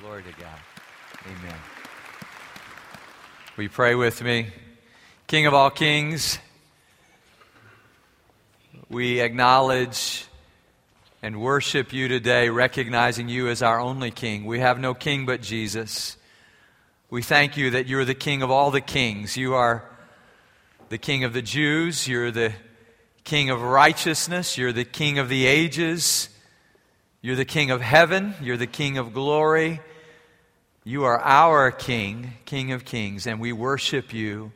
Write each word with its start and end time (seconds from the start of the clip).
Glory 0.00 0.24
to 0.24 0.32
God. 0.40 0.58
Amen. 1.24 1.54
You 3.56 3.68
pray 3.68 3.94
with 3.94 4.20
me? 4.22 4.48
King 5.28 5.46
of 5.46 5.54
all 5.54 5.70
kings, 5.70 6.40
we 8.88 9.20
acknowledge 9.20 10.26
and 11.22 11.40
worship 11.40 11.92
you 11.92 12.08
today, 12.08 12.48
recognizing 12.48 13.28
you 13.28 13.48
as 13.48 13.62
our 13.62 13.78
only 13.78 14.10
King. 14.10 14.44
We 14.46 14.58
have 14.58 14.80
no 14.80 14.94
King 14.94 15.26
but 15.26 15.40
Jesus. 15.40 16.16
We 17.08 17.22
thank 17.22 17.56
you 17.56 17.70
that 17.70 17.86
you're 17.86 18.04
the 18.04 18.14
King 18.14 18.42
of 18.42 18.50
all 18.50 18.72
the 18.72 18.80
kings. 18.80 19.36
You 19.36 19.54
are 19.54 19.84
the 20.88 20.98
King 20.98 21.22
of 21.22 21.32
the 21.32 21.42
Jews. 21.42 22.08
You're 22.08 22.32
the 22.32 22.52
King 23.22 23.48
of 23.48 23.62
righteousness. 23.62 24.58
You're 24.58 24.72
the 24.72 24.84
King 24.84 25.20
of 25.20 25.28
the 25.28 25.46
ages. 25.46 26.28
You're 27.24 27.36
the 27.36 27.46
King 27.46 27.70
of 27.70 27.80
heaven. 27.80 28.34
You're 28.42 28.58
the 28.58 28.66
King 28.66 28.98
of 28.98 29.14
glory. 29.14 29.80
You 30.84 31.04
are 31.04 31.18
our 31.18 31.70
King, 31.70 32.34
King 32.44 32.72
of 32.72 32.84
kings, 32.84 33.26
and 33.26 33.40
we 33.40 33.50
worship 33.50 34.12
you 34.12 34.52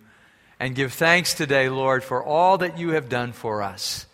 and 0.61 0.75
give 0.75 0.93
thanks 0.93 1.33
today, 1.33 1.71
Lord, 1.71 2.05
for 2.05 2.23
all 2.23 2.59
that 2.59 2.77
you 2.77 2.91
have 2.91 3.09
done 3.09 3.33
for 3.33 3.63
us. 3.63 4.05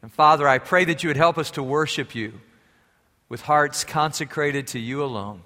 And 0.00 0.10
Father, 0.10 0.48
I 0.48 0.56
pray 0.56 0.86
that 0.86 1.02
you 1.02 1.10
would 1.10 1.18
help 1.18 1.36
us 1.36 1.50
to 1.50 1.62
worship 1.62 2.14
you 2.14 2.40
with 3.28 3.42
hearts 3.42 3.84
consecrated 3.84 4.68
to 4.68 4.78
you 4.78 5.04
alone. 5.04 5.42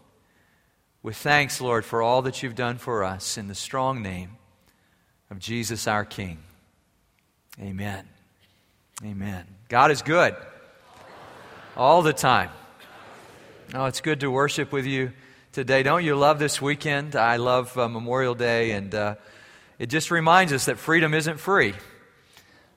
With 1.03 1.17
thanks, 1.17 1.61
Lord, 1.61 1.85
for 1.85 2.03
all 2.03 2.23
that 2.23 2.41
you've 2.45 2.55
done 2.55 2.79
for 2.79 3.03
us 3.03 3.37
in 3.37 3.49
the 3.49 3.55
strong 3.57 4.01
name 4.01 4.37
of 5.29 5.41
Jesus 5.41 5.89
our 5.89 6.05
King. 6.05 6.39
Amen. 7.61 8.07
Amen. 9.05 9.45
God 9.69 9.91
is 9.91 10.03
good 10.03 10.37
all 11.79 12.03
the 12.03 12.13
time. 12.13 12.51
Oh, 13.73 13.85
it's 13.85 14.01
good 14.01 14.19
to 14.21 14.31
worship 14.33 14.73
with 14.73 14.85
you 14.85 15.13
today. 15.53 15.85
Don't 15.85 16.05
you 16.05 16.17
love 16.17 16.41
this 16.41 16.61
weekend? 16.61 17.15
I 17.15 17.37
love 17.37 17.79
uh, 17.79 17.89
Memorial 17.89 18.35
Day, 18.35 18.73
and 18.73 18.93
uh, 18.93 19.15
it 19.79 19.87
just 19.87 20.11
reminds 20.11 20.53
us 20.53 20.65
that 20.65 20.77
freedom 20.79 21.15
isn't 21.15 21.39
free, 21.39 21.75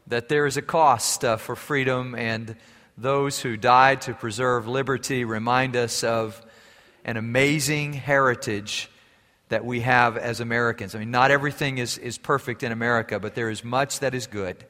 that 0.06 0.30
there 0.30 0.46
is 0.46 0.56
a 0.56 0.62
cost 0.62 1.26
uh, 1.26 1.38
for 1.38 1.56
freedom, 1.56 2.14
and 2.14 2.56
those 2.96 3.40
who 3.40 3.58
died 3.58 4.02
to 4.02 4.14
preserve 4.14 4.68
liberty 4.68 5.26
remind 5.26 5.76
us 5.76 6.04
of 6.04 6.40
an 7.04 7.18
amazing 7.18 7.94
heritage 7.94 8.88
that 9.50 9.66
we 9.66 9.80
have 9.80 10.16
as 10.16 10.42
Americans. 10.42 10.94
I 10.94 11.00
mean, 11.00 11.10
not 11.10 11.32
everything 11.32 11.80
is, 11.80 11.98
is 11.98 12.20
perfect 12.20 12.62
in 12.62 12.72
America, 12.72 13.20
but 13.20 13.34
there 13.34 13.50
is 13.50 13.64
much 13.64 14.02
that 14.02 14.14
is 14.14 14.28
good. 14.28 14.64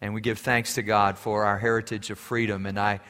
And 0.00 0.14
we 0.14 0.20
give 0.20 0.38
thanks 0.38 0.74
to 0.76 0.82
God 0.82 1.18
for 1.18 1.44
our 1.44 1.58
heritage 1.58 2.10
of 2.10 2.20
freedom. 2.20 2.66
And 2.66 2.78
I 2.78 3.00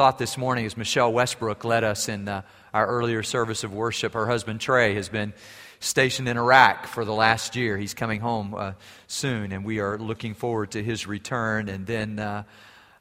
thought 0.00 0.16
this 0.16 0.38
morning 0.38 0.64
as 0.64 0.78
Michelle 0.78 1.12
Westbrook 1.12 1.62
led 1.62 1.84
us 1.84 2.08
in 2.08 2.26
uh, 2.26 2.40
our 2.72 2.86
earlier 2.86 3.22
service 3.22 3.64
of 3.64 3.74
worship. 3.74 4.14
Her 4.14 4.26
husband 4.26 4.58
Trey 4.58 4.94
has 4.94 5.10
been 5.10 5.34
stationed 5.78 6.26
in 6.26 6.38
Iraq 6.38 6.86
for 6.86 7.04
the 7.04 7.12
last 7.12 7.54
year. 7.54 7.76
He's 7.76 7.92
coming 7.92 8.18
home 8.18 8.54
uh, 8.54 8.72
soon, 9.08 9.52
and 9.52 9.62
we 9.62 9.78
are 9.78 9.98
looking 9.98 10.32
forward 10.32 10.70
to 10.70 10.82
his 10.82 11.06
return. 11.06 11.68
And 11.68 11.86
then 11.86 12.18
uh, 12.18 12.44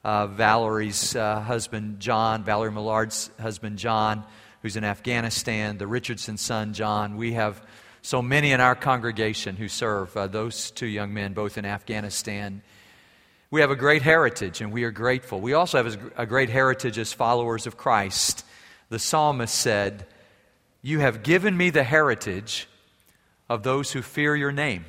uh, 0.03 0.27
Valerie's 0.27 1.15
uh, 1.15 1.39
husband, 1.39 2.01
John, 2.01 2.43
Valerie 2.43 2.73
Millard's 2.73 3.29
husband, 3.39 3.77
John, 3.77 4.25
who's 4.61 4.75
in 4.75 4.83
Afghanistan, 4.83 5.77
the 5.77 5.87
Richardson 5.87 6.35
son, 6.35 6.73
John. 6.73 7.15
We 7.15 7.31
have 7.31 7.65
so 8.01 8.21
many 8.21 8.51
in 8.51 8.59
our 8.59 8.75
congregation 8.75 9.55
who 9.55 9.69
serve 9.69 10.17
uh, 10.17 10.27
those 10.27 10.69
two 10.69 10.85
young 10.85 11.13
men, 11.13 11.31
both 11.31 11.57
in 11.57 11.63
Afghanistan. 11.63 12.61
We 13.51 13.61
have 13.61 13.71
a 13.71 13.75
great 13.75 14.03
heritage, 14.03 14.61
and 14.61 14.71
we 14.71 14.83
are 14.83 14.91
grateful. 14.91 15.41
We 15.41 15.53
also 15.53 15.83
have 15.83 16.11
a 16.15 16.25
great 16.25 16.49
heritage 16.49 16.97
as 16.97 17.13
followers 17.13 17.65
of 17.65 17.77
Christ 17.77 18.45
the 18.89 18.99
psalmist 18.99 19.55
said, 19.55 20.05
You 20.81 20.99
have 20.99 21.23
given 21.23 21.55
me 21.55 21.69
the 21.69 21.83
heritage 21.83 22.67
of 23.47 23.63
those 23.63 23.91
who 23.91 24.01
fear 24.01 24.35
your 24.35 24.51
name. 24.51 24.85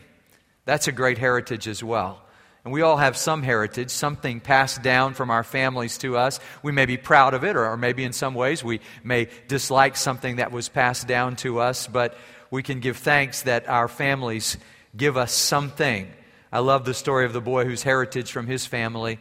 That's 0.64 0.88
a 0.88 0.92
great 0.92 1.18
heritage 1.18 1.68
as 1.68 1.84
well. 1.84 2.22
And 2.64 2.74
we 2.74 2.82
all 2.82 2.98
have 2.98 3.16
some 3.16 3.42
heritage, 3.42 3.90
something 3.90 4.40
passed 4.40 4.82
down 4.82 5.14
from 5.14 5.30
our 5.30 5.44
families 5.44 5.96
to 5.98 6.18
us. 6.18 6.40
We 6.62 6.72
may 6.72 6.84
be 6.84 6.98
proud 6.98 7.32
of 7.32 7.42
it, 7.44 7.56
or, 7.56 7.66
or 7.66 7.76
maybe 7.76 8.04
in 8.04 8.12
some 8.12 8.34
ways 8.34 8.62
we 8.62 8.80
may 9.02 9.28
dislike 9.48 9.96
something 9.96 10.36
that 10.36 10.52
was 10.52 10.68
passed 10.68 11.06
down 11.06 11.36
to 11.36 11.60
us, 11.60 11.86
but 11.86 12.16
we 12.50 12.62
can 12.62 12.80
give 12.80 12.98
thanks 12.98 13.42
that 13.42 13.68
our 13.68 13.88
families 13.88 14.58
give 14.94 15.16
us 15.16 15.32
something. 15.32 16.10
I 16.52 16.58
love 16.58 16.84
the 16.84 16.94
story 16.94 17.26
of 17.26 17.32
the 17.32 17.40
boy 17.40 17.64
whose 17.64 17.84
heritage 17.84 18.32
from 18.32 18.48
his 18.48 18.66
family 18.66 19.20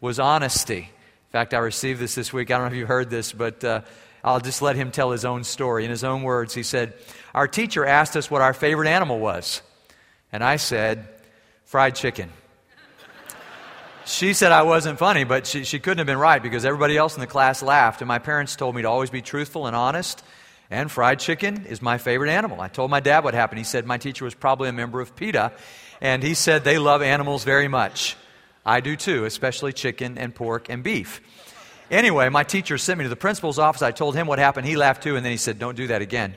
was 0.00 0.18
honesty. 0.18 0.78
In 0.78 1.32
fact, 1.32 1.54
I 1.54 1.58
received 1.58 2.00
this 2.00 2.14
this 2.14 2.32
week. 2.32 2.50
I 2.50 2.58
don't 2.58 2.66
know 2.66 2.72
if 2.72 2.78
you 2.78 2.86
heard 2.86 3.08
this, 3.08 3.32
but 3.32 3.64
uh, 3.64 3.80
I'll 4.22 4.40
just 4.40 4.60
let 4.60 4.76
him 4.76 4.90
tell 4.90 5.10
his 5.10 5.24
own 5.24 5.44
story. 5.44 5.84
In 5.84 5.90
his 5.90 6.04
own 6.04 6.22
words, 6.22 6.52
he 6.52 6.62
said, 6.62 6.92
Our 7.34 7.48
teacher 7.48 7.86
asked 7.86 8.16
us 8.16 8.30
what 8.30 8.42
our 8.42 8.52
favorite 8.52 8.88
animal 8.88 9.18
was. 9.18 9.62
And 10.32 10.44
I 10.44 10.56
said, 10.56 11.08
Fried 11.64 11.94
chicken. 11.94 12.30
she 14.04 14.34
said 14.34 14.52
I 14.52 14.62
wasn't 14.62 14.98
funny, 14.98 15.24
but 15.24 15.46
she, 15.46 15.64
she 15.64 15.78
couldn't 15.78 15.98
have 15.98 16.06
been 16.06 16.18
right 16.18 16.42
because 16.42 16.66
everybody 16.66 16.96
else 16.96 17.14
in 17.14 17.20
the 17.20 17.26
class 17.26 17.62
laughed. 17.62 18.02
And 18.02 18.08
my 18.08 18.18
parents 18.18 18.54
told 18.54 18.74
me 18.74 18.82
to 18.82 18.88
always 18.88 19.10
be 19.10 19.22
truthful 19.22 19.66
and 19.66 19.74
honest. 19.74 20.22
And 20.70 20.90
fried 20.90 21.20
chicken 21.20 21.64
is 21.66 21.80
my 21.80 21.96
favorite 21.96 22.30
animal. 22.30 22.60
I 22.60 22.68
told 22.68 22.90
my 22.90 23.00
dad 23.00 23.24
what 23.24 23.34
happened. 23.34 23.58
He 23.58 23.64
said 23.64 23.86
my 23.86 23.98
teacher 23.98 24.24
was 24.24 24.34
probably 24.34 24.68
a 24.68 24.72
member 24.72 25.00
of 25.00 25.16
PETA. 25.16 25.52
And 26.00 26.22
he 26.22 26.34
said 26.34 26.64
they 26.64 26.78
love 26.78 27.02
animals 27.02 27.44
very 27.44 27.68
much. 27.68 28.16
I 28.64 28.80
do 28.80 28.96
too, 28.96 29.24
especially 29.24 29.72
chicken 29.72 30.18
and 30.18 30.34
pork 30.34 30.68
and 30.68 30.82
beef. 30.82 31.20
Anyway, 31.90 32.28
my 32.28 32.42
teacher 32.42 32.78
sent 32.78 32.98
me 32.98 33.04
to 33.04 33.08
the 33.08 33.16
principal's 33.16 33.58
office. 33.58 33.82
I 33.82 33.92
told 33.92 34.16
him 34.16 34.26
what 34.26 34.38
happened. 34.38 34.66
He 34.66 34.76
laughed 34.76 35.04
too, 35.04 35.16
and 35.16 35.24
then 35.24 35.30
he 35.30 35.38
said, 35.38 35.58
Don't 35.58 35.76
do 35.76 35.86
that 35.86 36.02
again. 36.02 36.34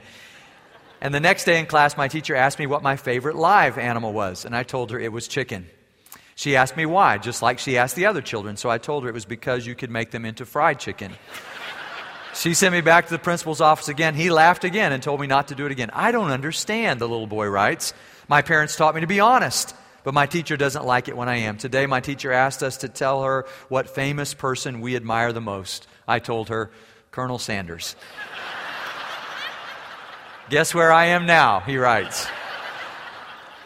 And 1.02 1.14
the 1.14 1.20
next 1.20 1.46
day 1.46 1.60
in 1.60 1.66
class, 1.66 1.98
my 1.98 2.08
teacher 2.08 2.36
asked 2.36 2.60
me 2.60 2.68
what 2.68 2.84
my 2.84 2.98
favorite 2.98 3.36
live 3.36 3.78
animal 3.78 4.14
was, 4.14 4.46
and 4.46 4.56
I 4.56 4.64
told 4.64 4.92
her 4.92 5.00
it 5.00 5.12
was 5.12 5.28
chicken. 5.28 5.68
She 6.36 6.56
asked 6.56 6.78
me 6.78 6.86
why, 6.86 7.18
just 7.18 7.42
like 7.42 7.60
she 7.60 7.78
asked 7.78 7.96
the 7.96 8.06
other 8.06 8.22
children. 8.22 8.58
So 8.58 8.70
I 8.70 8.78
told 8.78 9.04
her 9.04 9.10
it 9.10 9.14
was 9.14 9.26
because 9.26 9.66
you 9.66 9.76
could 9.76 9.90
make 9.90 10.12
them 10.12 10.24
into 10.24 10.46
fried 10.46 10.80
chicken. 10.80 11.14
she 12.34 12.54
sent 12.54 12.74
me 12.74 12.82
back 12.82 13.08
to 13.08 13.12
the 13.12 13.20
principal's 13.20 13.60
office 13.60 13.90
again. 13.90 14.14
He 14.14 14.30
laughed 14.30 14.64
again 14.64 14.94
and 14.94 15.02
told 15.02 15.20
me 15.20 15.28
not 15.28 15.50
to 15.50 15.56
do 15.56 15.66
it 15.66 15.72
again. 15.72 15.90
I 15.92 16.12
don't 16.12 16.32
understand, 16.32 17.02
the 17.02 17.10
little 17.10 17.28
boy 17.28 17.48
writes. 17.48 17.94
My 18.30 18.42
parents 18.42 18.78
taught 18.78 18.96
me 18.96 19.02
to 19.02 19.08
be 19.08 19.20
honest. 19.20 19.76
But 20.04 20.14
my 20.14 20.28
teacher 20.28 20.56
doesn't 20.56 20.86
like 20.86 21.08
it 21.08 21.18
when 21.18 21.28
I 21.28 21.38
am. 21.38 21.58
Today, 21.58 21.86
my 21.86 22.00
teacher 22.00 22.32
asked 22.32 22.64
us 22.64 22.78
to 22.78 22.90
tell 22.90 23.24
her 23.24 23.46
what 23.68 23.90
famous 23.90 24.34
person 24.34 24.82
we 24.82 24.96
admire 24.96 25.34
the 25.34 25.42
most. 25.42 25.88
I 26.08 26.20
told 26.20 26.50
her, 26.50 26.72
Colonel 27.12 27.38
Sanders. 27.38 27.96
Guess 30.50 30.74
where 30.74 30.92
I 30.92 31.08
am 31.08 31.26
now, 31.26 31.60
he 31.60 31.78
writes. 31.78 32.28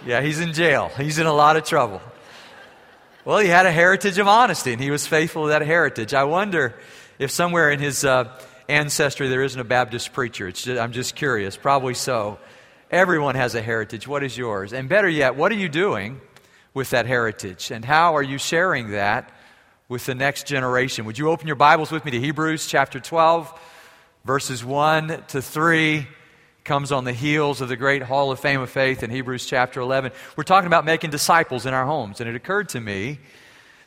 Yeah, 0.06 0.22
he's 0.22 0.40
in 0.40 0.54
jail. 0.54 0.92
He's 0.98 1.20
in 1.20 1.28
a 1.28 1.34
lot 1.34 1.56
of 1.56 1.64
trouble. 1.64 2.02
Well, 3.26 3.38
he 3.38 3.48
had 3.48 3.66
a 3.66 3.72
heritage 3.72 4.18
of 4.18 4.28
honesty, 4.28 4.74
and 4.74 4.82
he 4.82 4.92
was 4.92 5.08
faithful 5.08 5.44
to 5.44 5.50
that 5.50 5.62
heritage. 5.62 6.14
I 6.14 6.26
wonder 6.26 6.76
if 7.20 7.32
somewhere 7.32 7.72
in 7.72 7.80
his 7.80 8.04
uh, 8.04 8.38
ancestry 8.68 9.30
there 9.30 9.44
isn't 9.44 9.60
a 9.60 9.64
Baptist 9.64 10.12
preacher. 10.12 10.52
Just, 10.52 10.68
I'm 10.68 10.92
just 10.92 11.16
curious. 11.16 11.56
Probably 11.56 11.94
so. 11.94 12.40
Everyone 12.94 13.34
has 13.34 13.56
a 13.56 13.62
heritage. 13.64 14.08
What 14.08 14.22
is 14.22 14.38
yours? 14.38 14.72
And 14.72 14.88
better 14.88 15.10
yet, 15.10 15.36
what 15.36 15.52
are 15.52 15.56
you 15.56 15.68
doing 15.68 16.22
with 16.76 16.92
that 16.92 17.08
heritage? 17.08 17.72
And 17.72 17.84
how 17.84 18.16
are 18.16 18.22
you 18.22 18.38
sharing 18.38 18.92
that 18.92 19.32
with 19.90 20.06
the 20.06 20.14
next 20.14 20.46
generation? 20.46 21.06
Would 21.06 21.18
you 21.18 21.32
open 21.32 21.48
your 21.48 21.56
Bibles 21.56 21.90
with 21.90 22.06
me 22.06 22.12
to 22.12 22.20
Hebrews 22.20 22.68
chapter 22.68 23.00
12, 23.00 23.52
verses 24.26 24.64
1 24.64 25.24
to 25.30 25.42
3? 25.42 26.08
Comes 26.66 26.92
on 26.92 27.04
the 27.04 27.14
heels 27.14 27.62
of 27.62 27.70
the 27.70 27.76
great 27.76 28.04
Hall 28.04 28.32
of 28.32 28.40
Fame 28.40 28.62
of 28.62 28.70
Faith 28.70 29.02
in 29.02 29.10
Hebrews 29.10 29.48
chapter 29.48 29.80
11. 29.82 30.12
We're 30.36 30.44
talking 30.44 30.68
about 30.68 30.86
making 30.86 31.10
disciples 31.10 31.66
in 31.66 31.74
our 31.74 31.88
homes. 31.88 32.22
And 32.22 32.30
it 32.30 32.36
occurred 32.36 32.70
to 32.70 32.80
me 32.80 33.18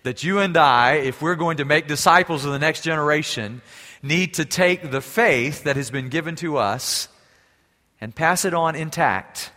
that 0.02 0.24
you 0.24 0.40
and 0.40 0.56
I, 0.56 0.94
if 0.94 1.22
we're 1.22 1.36
going 1.36 1.58
to 1.58 1.64
make 1.64 1.86
disciples 1.86 2.44
of 2.44 2.50
the 2.50 2.58
next 2.58 2.80
generation, 2.80 3.62
need 4.02 4.34
to 4.34 4.44
take 4.44 4.90
the 4.90 5.00
faith 5.00 5.62
that 5.62 5.76
has 5.76 5.92
been 5.92 6.08
given 6.08 6.34
to 6.36 6.56
us 6.56 7.06
and 8.00 8.14
pass 8.14 8.44
it 8.44 8.54
on 8.54 8.74
intact 8.74 9.50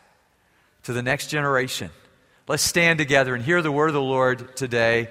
to 0.84 0.94
the 0.94 1.04
next 1.04 1.28
generation. 1.28 1.90
Let's 2.48 2.64
stand 2.64 2.98
together 2.98 3.36
and 3.36 3.44
hear 3.44 3.62
the 3.62 3.72
word 3.72 3.90
of 3.90 3.94
the 3.94 4.02
Lord 4.02 4.56
today. 4.56 5.10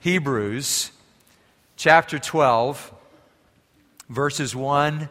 Hebrews 0.00 0.90
chapter 1.76 2.18
12, 2.18 2.92
verses 4.08 4.56
1, 4.56 5.08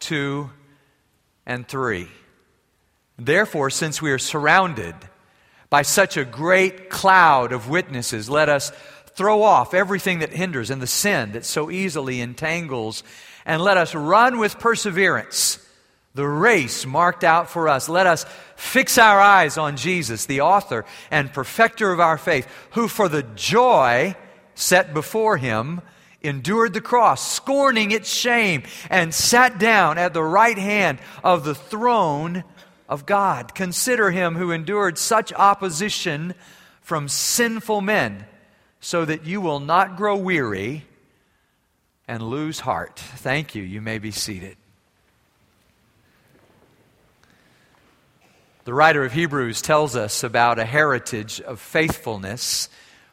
2, 0.00 0.50
and 1.46 1.66
3. 1.66 2.08
Therefore, 3.18 3.70
since 3.70 4.00
we 4.00 4.12
are 4.12 4.18
surrounded 4.18 4.94
by 5.68 5.82
such 5.82 6.16
a 6.16 6.24
great 6.24 6.90
cloud 6.90 7.52
of 7.52 7.68
witnesses, 7.68 8.30
let 8.30 8.48
us 8.48 8.70
throw 9.14 9.42
off 9.42 9.74
everything 9.74 10.20
that 10.20 10.32
hinders 10.32 10.70
and 10.70 10.80
the 10.80 10.86
sin 10.86 11.32
that 11.32 11.44
so 11.44 11.70
easily 11.70 12.20
entangles, 12.20 13.02
and 13.44 13.62
let 13.62 13.78
us 13.78 13.94
run 13.94 14.38
with 14.38 14.58
perseverance 14.58 15.65
the 16.16 16.26
race 16.26 16.86
marked 16.86 17.22
out 17.22 17.48
for 17.50 17.68
us. 17.68 17.88
Let 17.88 18.06
us 18.06 18.24
fix 18.56 18.98
our 18.98 19.20
eyes 19.20 19.58
on 19.58 19.76
Jesus, 19.76 20.26
the 20.26 20.40
author 20.40 20.84
and 21.10 21.32
perfecter 21.32 21.92
of 21.92 22.00
our 22.00 22.18
faith, 22.18 22.48
who 22.70 22.88
for 22.88 23.08
the 23.08 23.22
joy 23.22 24.16
set 24.54 24.94
before 24.94 25.36
him 25.36 25.82
endured 26.22 26.72
the 26.72 26.80
cross, 26.80 27.30
scorning 27.30 27.90
its 27.90 28.12
shame, 28.12 28.62
and 28.90 29.14
sat 29.14 29.58
down 29.58 29.98
at 29.98 30.14
the 30.14 30.22
right 30.22 30.58
hand 30.58 30.98
of 31.22 31.44
the 31.44 31.54
throne 31.54 32.42
of 32.88 33.06
God. 33.06 33.54
Consider 33.54 34.10
him 34.10 34.34
who 34.34 34.50
endured 34.50 34.98
such 34.98 35.32
opposition 35.34 36.34
from 36.80 37.08
sinful 37.08 37.80
men, 37.80 38.24
so 38.80 39.04
that 39.04 39.26
you 39.26 39.40
will 39.40 39.60
not 39.60 39.96
grow 39.96 40.16
weary 40.16 40.84
and 42.08 42.22
lose 42.22 42.60
heart. 42.60 42.98
Thank 42.98 43.54
you. 43.54 43.62
You 43.62 43.82
may 43.82 43.98
be 43.98 44.10
seated. 44.10 44.56
The 48.66 48.74
writer 48.74 49.04
of 49.04 49.12
Hebrews 49.12 49.62
tells 49.62 49.94
us 49.94 50.24
about 50.24 50.58
a 50.58 50.64
heritage 50.64 51.40
of 51.40 51.60
faithfulness 51.60 52.68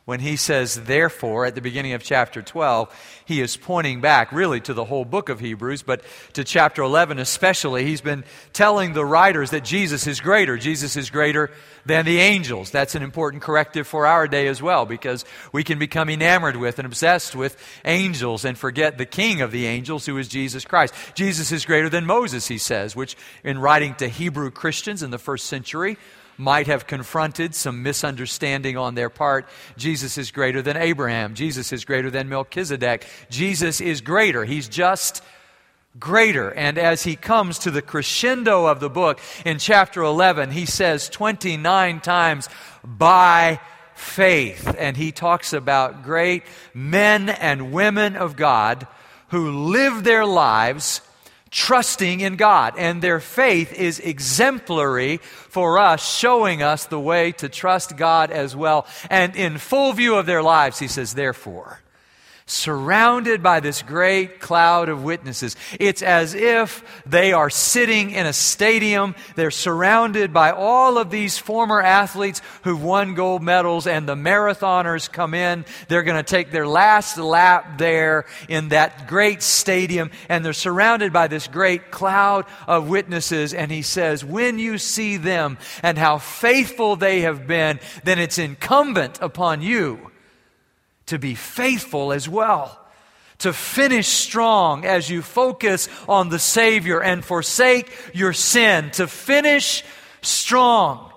when 0.05 0.19
he 0.19 0.35
says, 0.35 0.83
therefore, 0.83 1.45
at 1.45 1.55
the 1.55 1.61
beginning 1.61 1.93
of 1.93 2.03
chapter 2.03 2.41
12, 2.41 3.23
he 3.23 3.39
is 3.39 3.55
pointing 3.55 4.01
back 4.01 4.33
really 4.33 4.59
to 4.59 4.73
the 4.73 4.83
whole 4.83 5.05
book 5.05 5.29
of 5.29 5.39
Hebrews, 5.39 5.81
but 5.81 6.01
to 6.33 6.43
chapter 6.43 6.81
11 6.81 7.19
especially. 7.19 7.85
He's 7.85 8.01
been 8.01 8.25
telling 8.51 8.91
the 8.91 9.05
writers 9.05 9.51
that 9.51 9.63
Jesus 9.63 10.05
is 10.05 10.19
greater. 10.19 10.57
Jesus 10.57 10.97
is 10.97 11.09
greater 11.09 11.51
than 11.85 12.05
the 12.05 12.19
angels. 12.19 12.69
That's 12.69 12.95
an 12.95 13.03
important 13.03 13.43
corrective 13.43 13.87
for 13.87 14.05
our 14.05 14.27
day 14.27 14.47
as 14.47 14.61
well, 14.61 14.85
because 14.85 15.23
we 15.53 15.63
can 15.63 15.79
become 15.79 16.09
enamored 16.09 16.57
with 16.57 16.79
and 16.79 16.85
obsessed 16.85 17.33
with 17.33 17.55
angels 17.85 18.43
and 18.43 18.57
forget 18.57 18.97
the 18.97 19.05
king 19.05 19.41
of 19.41 19.51
the 19.51 19.65
angels, 19.67 20.05
who 20.05 20.17
is 20.17 20.27
Jesus 20.27 20.65
Christ. 20.65 20.93
Jesus 21.15 21.53
is 21.53 21.65
greater 21.65 21.87
than 21.87 22.05
Moses, 22.05 22.47
he 22.47 22.57
says, 22.57 22.93
which 22.93 23.15
in 23.41 23.57
writing 23.57 23.95
to 23.95 24.09
Hebrew 24.09 24.51
Christians 24.51 25.01
in 25.01 25.11
the 25.11 25.17
first 25.17 25.45
century, 25.45 25.97
might 26.37 26.67
have 26.67 26.87
confronted 26.87 27.55
some 27.55 27.83
misunderstanding 27.83 28.77
on 28.77 28.95
their 28.95 29.09
part. 29.09 29.47
Jesus 29.77 30.17
is 30.17 30.31
greater 30.31 30.61
than 30.61 30.77
Abraham. 30.77 31.35
Jesus 31.35 31.71
is 31.71 31.85
greater 31.85 32.09
than 32.09 32.29
Melchizedek. 32.29 33.05
Jesus 33.29 33.81
is 33.81 34.01
greater. 34.01 34.45
He's 34.45 34.67
just 34.67 35.23
greater. 35.99 36.51
And 36.51 36.77
as 36.77 37.03
he 37.03 37.15
comes 37.15 37.59
to 37.59 37.71
the 37.71 37.81
crescendo 37.81 38.65
of 38.65 38.79
the 38.79 38.89
book 38.89 39.19
in 39.45 39.59
chapter 39.59 40.01
11, 40.01 40.51
he 40.51 40.65
says 40.65 41.09
29 41.09 41.99
times, 42.01 42.49
by 42.83 43.59
faith. 43.93 44.75
And 44.77 44.97
he 44.97 45.11
talks 45.11 45.53
about 45.53 46.03
great 46.03 46.43
men 46.73 47.29
and 47.29 47.71
women 47.71 48.15
of 48.15 48.35
God 48.35 48.87
who 49.29 49.67
live 49.67 50.03
their 50.03 50.25
lives 50.25 51.01
trusting 51.53 52.19
in 52.19 52.35
God. 52.35 52.73
And 52.77 53.01
their 53.01 53.19
faith 53.19 53.71
is 53.71 53.99
exemplary 53.99 55.17
for 55.17 55.77
us, 55.77 56.05
showing 56.05 56.63
us 56.63 56.85
the 56.85 56.99
way 56.99 57.31
to 57.33 57.47
trust 57.47 57.95
God 57.95 58.31
as 58.31 58.55
well. 58.55 58.87
And 59.09 59.35
in 59.35 59.59
full 59.59 59.93
view 59.93 60.15
of 60.15 60.25
their 60.25 60.43
lives, 60.43 60.79
he 60.79 60.87
says, 60.87 61.13
therefore, 61.13 61.79
surrounded 62.45 63.41
by 63.41 63.59
this 63.59 63.81
great 63.81 64.39
cloud 64.39 64.89
of 64.89 65.03
witnesses. 65.03 65.55
It's 65.79 66.01
as 66.01 66.33
if 66.33 67.03
they 67.05 67.31
are 67.31 67.49
sitting 67.49 68.11
in 68.11 68.25
a 68.25 68.33
stadium. 68.33 69.15
They're 69.35 69.51
surrounded 69.51 70.33
by 70.33 70.51
all 70.51 70.97
of 70.97 71.09
these 71.09 71.37
former 71.37 71.81
athletes 71.81 72.41
who've 72.63 72.83
won 72.83 73.13
gold 73.13 73.41
medals, 73.41 73.87
and 73.87 74.07
the 74.07 74.15
marathoners 74.15 75.11
come 75.11 75.33
in. 75.33 75.65
They're 75.87 76.03
going 76.03 76.17
to 76.17 76.23
take 76.23 76.51
their 76.51 76.67
last 76.67 77.17
lap 77.17 77.77
there 77.77 78.25
in 78.49 78.69
that 78.69 79.07
great 79.07 79.41
stadium, 79.41 80.11
and 80.27 80.43
they're 80.43 80.53
surrounded 80.53 81.13
by 81.13 81.27
this 81.27 81.47
great 81.47 81.91
cloud 81.91 82.45
of 82.67 82.89
witnesses. 82.89 83.53
And 83.53 83.71
he 83.71 83.81
says, 83.81 84.25
When 84.25 84.59
you 84.59 84.77
see 84.77 85.17
them 85.17 85.57
and 85.81 85.97
how 85.97 86.17
faithful 86.17 86.97
they 86.97 87.21
have 87.21 87.47
been, 87.47 87.79
then 88.03 88.19
it's 88.19 88.37
incumbent 88.37 89.19
upon 89.21 89.61
you 89.61 90.11
to 91.07 91.19
be 91.19 91.35
faithful 91.35 92.13
as 92.13 92.27
well, 92.27 92.79
to 93.39 93.53
finish 93.53 94.07
strong 94.07 94.85
as 94.85 95.09
you 95.09 95.21
focus 95.21 95.89
on 96.07 96.29
the 96.29 96.39
Savior 96.39 97.01
and 97.01 97.23
forsake 97.23 97.91
your 98.13 98.33
sin, 98.33 98.91
to 98.91 99.07
finish 99.07 99.83
strong 100.21 101.13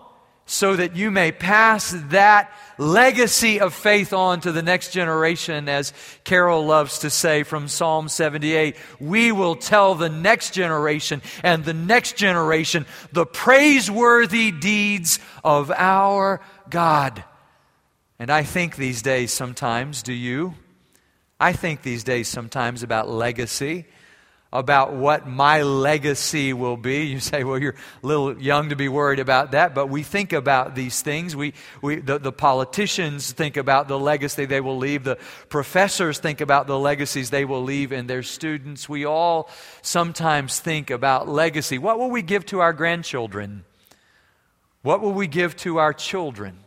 so 0.46 0.76
that 0.76 0.94
you 0.94 1.10
may 1.10 1.32
pass 1.32 1.94
that 2.08 2.52
legacy 2.78 3.58
of 3.58 3.74
faith 3.74 4.12
on 4.12 4.40
to 4.40 4.52
the 4.52 4.62
next 4.62 4.92
generation, 4.92 5.68
as 5.68 5.92
Carol 6.22 6.64
loves 6.64 7.00
to 7.00 7.10
say 7.10 7.42
from 7.42 7.66
Psalm 7.66 8.08
78. 8.08 8.76
We 9.00 9.32
will 9.32 9.56
tell 9.56 9.96
the 9.96 10.08
next 10.08 10.52
generation 10.52 11.20
and 11.42 11.64
the 11.64 11.74
next 11.74 12.16
generation 12.16 12.86
the 13.12 13.26
praiseworthy 13.26 14.52
deeds 14.52 15.18
of 15.42 15.72
our 15.72 16.40
God. 16.70 17.24
And 18.18 18.30
I 18.30 18.42
think 18.44 18.76
these 18.76 19.02
days 19.02 19.32
sometimes, 19.32 20.02
do 20.02 20.12
you? 20.12 20.54
I 21.38 21.52
think 21.52 21.82
these 21.82 22.02
days 22.02 22.28
sometimes 22.28 22.82
about 22.82 23.10
legacy, 23.10 23.84
about 24.50 24.94
what 24.94 25.28
my 25.28 25.60
legacy 25.60 26.54
will 26.54 26.78
be. 26.78 27.08
You 27.08 27.20
say, 27.20 27.44
well, 27.44 27.58
you're 27.58 27.74
a 28.02 28.06
little 28.06 28.40
young 28.40 28.70
to 28.70 28.76
be 28.76 28.88
worried 28.88 29.18
about 29.18 29.50
that, 29.50 29.74
but 29.74 29.88
we 29.88 30.02
think 30.02 30.32
about 30.32 30.74
these 30.74 31.02
things. 31.02 31.36
We, 31.36 31.52
we, 31.82 31.96
the, 31.96 32.18
the 32.18 32.32
politicians 32.32 33.32
think 33.32 33.58
about 33.58 33.86
the 33.86 33.98
legacy 33.98 34.46
they 34.46 34.62
will 34.62 34.78
leave, 34.78 35.04
the 35.04 35.18
professors 35.50 36.18
think 36.18 36.40
about 36.40 36.66
the 36.66 36.78
legacies 36.78 37.28
they 37.28 37.44
will 37.44 37.62
leave 37.62 37.92
in 37.92 38.06
their 38.06 38.22
students. 38.22 38.88
We 38.88 39.04
all 39.04 39.50
sometimes 39.82 40.58
think 40.58 40.88
about 40.88 41.28
legacy. 41.28 41.76
What 41.76 41.98
will 41.98 42.10
we 42.10 42.22
give 42.22 42.46
to 42.46 42.60
our 42.60 42.72
grandchildren? 42.72 43.66
What 44.80 45.02
will 45.02 45.12
we 45.12 45.26
give 45.26 45.54
to 45.56 45.78
our 45.78 45.92
children? 45.92 46.60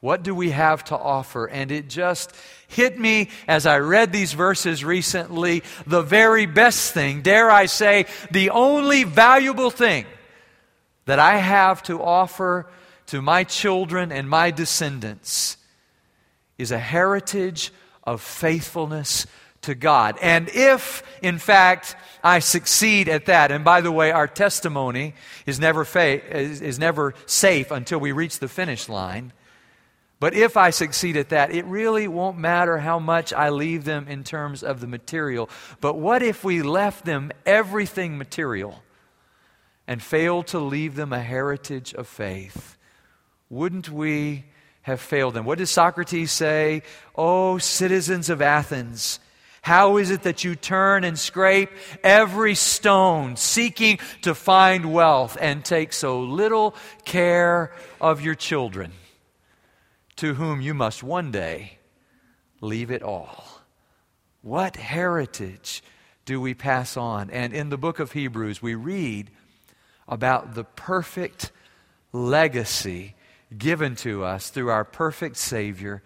What 0.00 0.22
do 0.22 0.34
we 0.34 0.50
have 0.50 0.84
to 0.84 0.96
offer? 0.96 1.46
And 1.46 1.70
it 1.70 1.88
just 1.88 2.34
hit 2.68 2.98
me 2.98 3.28
as 3.46 3.66
I 3.66 3.78
read 3.78 4.12
these 4.12 4.32
verses 4.32 4.82
recently. 4.82 5.62
The 5.86 6.02
very 6.02 6.46
best 6.46 6.92
thing, 6.92 7.20
dare 7.20 7.50
I 7.50 7.66
say, 7.66 8.06
the 8.30 8.50
only 8.50 9.04
valuable 9.04 9.70
thing 9.70 10.06
that 11.04 11.18
I 11.18 11.36
have 11.36 11.82
to 11.84 12.02
offer 12.02 12.66
to 13.06 13.20
my 13.20 13.44
children 13.44 14.10
and 14.10 14.28
my 14.28 14.50
descendants 14.50 15.58
is 16.56 16.70
a 16.70 16.78
heritage 16.78 17.72
of 18.04 18.22
faithfulness 18.22 19.26
to 19.62 19.74
God. 19.74 20.16
And 20.22 20.48
if, 20.48 21.02
in 21.20 21.38
fact, 21.38 21.94
I 22.24 22.38
succeed 22.38 23.08
at 23.08 23.26
that, 23.26 23.50
and 23.50 23.64
by 23.64 23.80
the 23.82 23.92
way, 23.92 24.12
our 24.12 24.28
testimony 24.28 25.14
is 25.44 25.60
never, 25.60 25.84
fa- 25.84 26.36
is, 26.36 26.62
is 26.62 26.78
never 26.78 27.14
safe 27.26 27.70
until 27.70 27.98
we 27.98 28.12
reach 28.12 28.38
the 28.38 28.48
finish 28.48 28.88
line. 28.88 29.32
But 30.20 30.34
if 30.34 30.58
I 30.58 30.68
succeed 30.68 31.16
at 31.16 31.30
that, 31.30 31.50
it 31.50 31.64
really 31.64 32.06
won't 32.06 32.36
matter 32.36 32.76
how 32.76 32.98
much 32.98 33.32
I 33.32 33.48
leave 33.48 33.84
them 33.84 34.06
in 34.06 34.22
terms 34.22 34.62
of 34.62 34.80
the 34.80 34.86
material. 34.86 35.48
But 35.80 35.96
what 35.96 36.22
if 36.22 36.44
we 36.44 36.60
left 36.60 37.06
them 37.06 37.32
everything 37.46 38.18
material 38.18 38.82
and 39.86 40.02
failed 40.02 40.48
to 40.48 40.58
leave 40.58 40.94
them 40.94 41.14
a 41.14 41.22
heritage 41.22 41.94
of 41.94 42.06
faith? 42.06 42.76
Wouldn't 43.48 43.88
we 43.88 44.44
have 44.82 45.00
failed 45.00 45.32
them? 45.32 45.46
What 45.46 45.56
does 45.56 45.70
Socrates 45.70 46.32
say? 46.32 46.82
Oh, 47.16 47.56
citizens 47.56 48.28
of 48.28 48.42
Athens. 48.42 49.20
How 49.62 49.96
is 49.96 50.10
it 50.10 50.22
that 50.24 50.44
you 50.44 50.54
turn 50.54 51.02
and 51.02 51.18
scrape 51.18 51.70
every 52.04 52.54
stone, 52.54 53.36
seeking 53.36 53.98
to 54.22 54.34
find 54.34 54.92
wealth, 54.92 55.38
and 55.40 55.64
take 55.64 55.94
so 55.94 56.20
little 56.20 56.74
care 57.04 57.72
of 58.02 58.20
your 58.20 58.34
children? 58.34 58.92
To 60.20 60.34
whom 60.34 60.60
you 60.60 60.74
must 60.74 61.02
one 61.02 61.30
day 61.30 61.78
leave 62.60 62.90
it 62.90 63.02
all. 63.02 63.42
What 64.42 64.76
heritage 64.76 65.82
do 66.26 66.38
we 66.42 66.52
pass 66.52 66.98
on? 66.98 67.30
And 67.30 67.54
in 67.54 67.70
the 67.70 67.78
book 67.78 68.00
of 68.00 68.12
Hebrews, 68.12 68.60
we 68.60 68.74
read 68.74 69.30
about 70.06 70.54
the 70.54 70.64
perfect 70.64 71.52
legacy 72.12 73.14
given 73.56 73.96
to 73.96 74.22
us 74.22 74.50
through 74.50 74.68
our 74.68 74.84
perfect 74.84 75.38
Savior, 75.38 76.02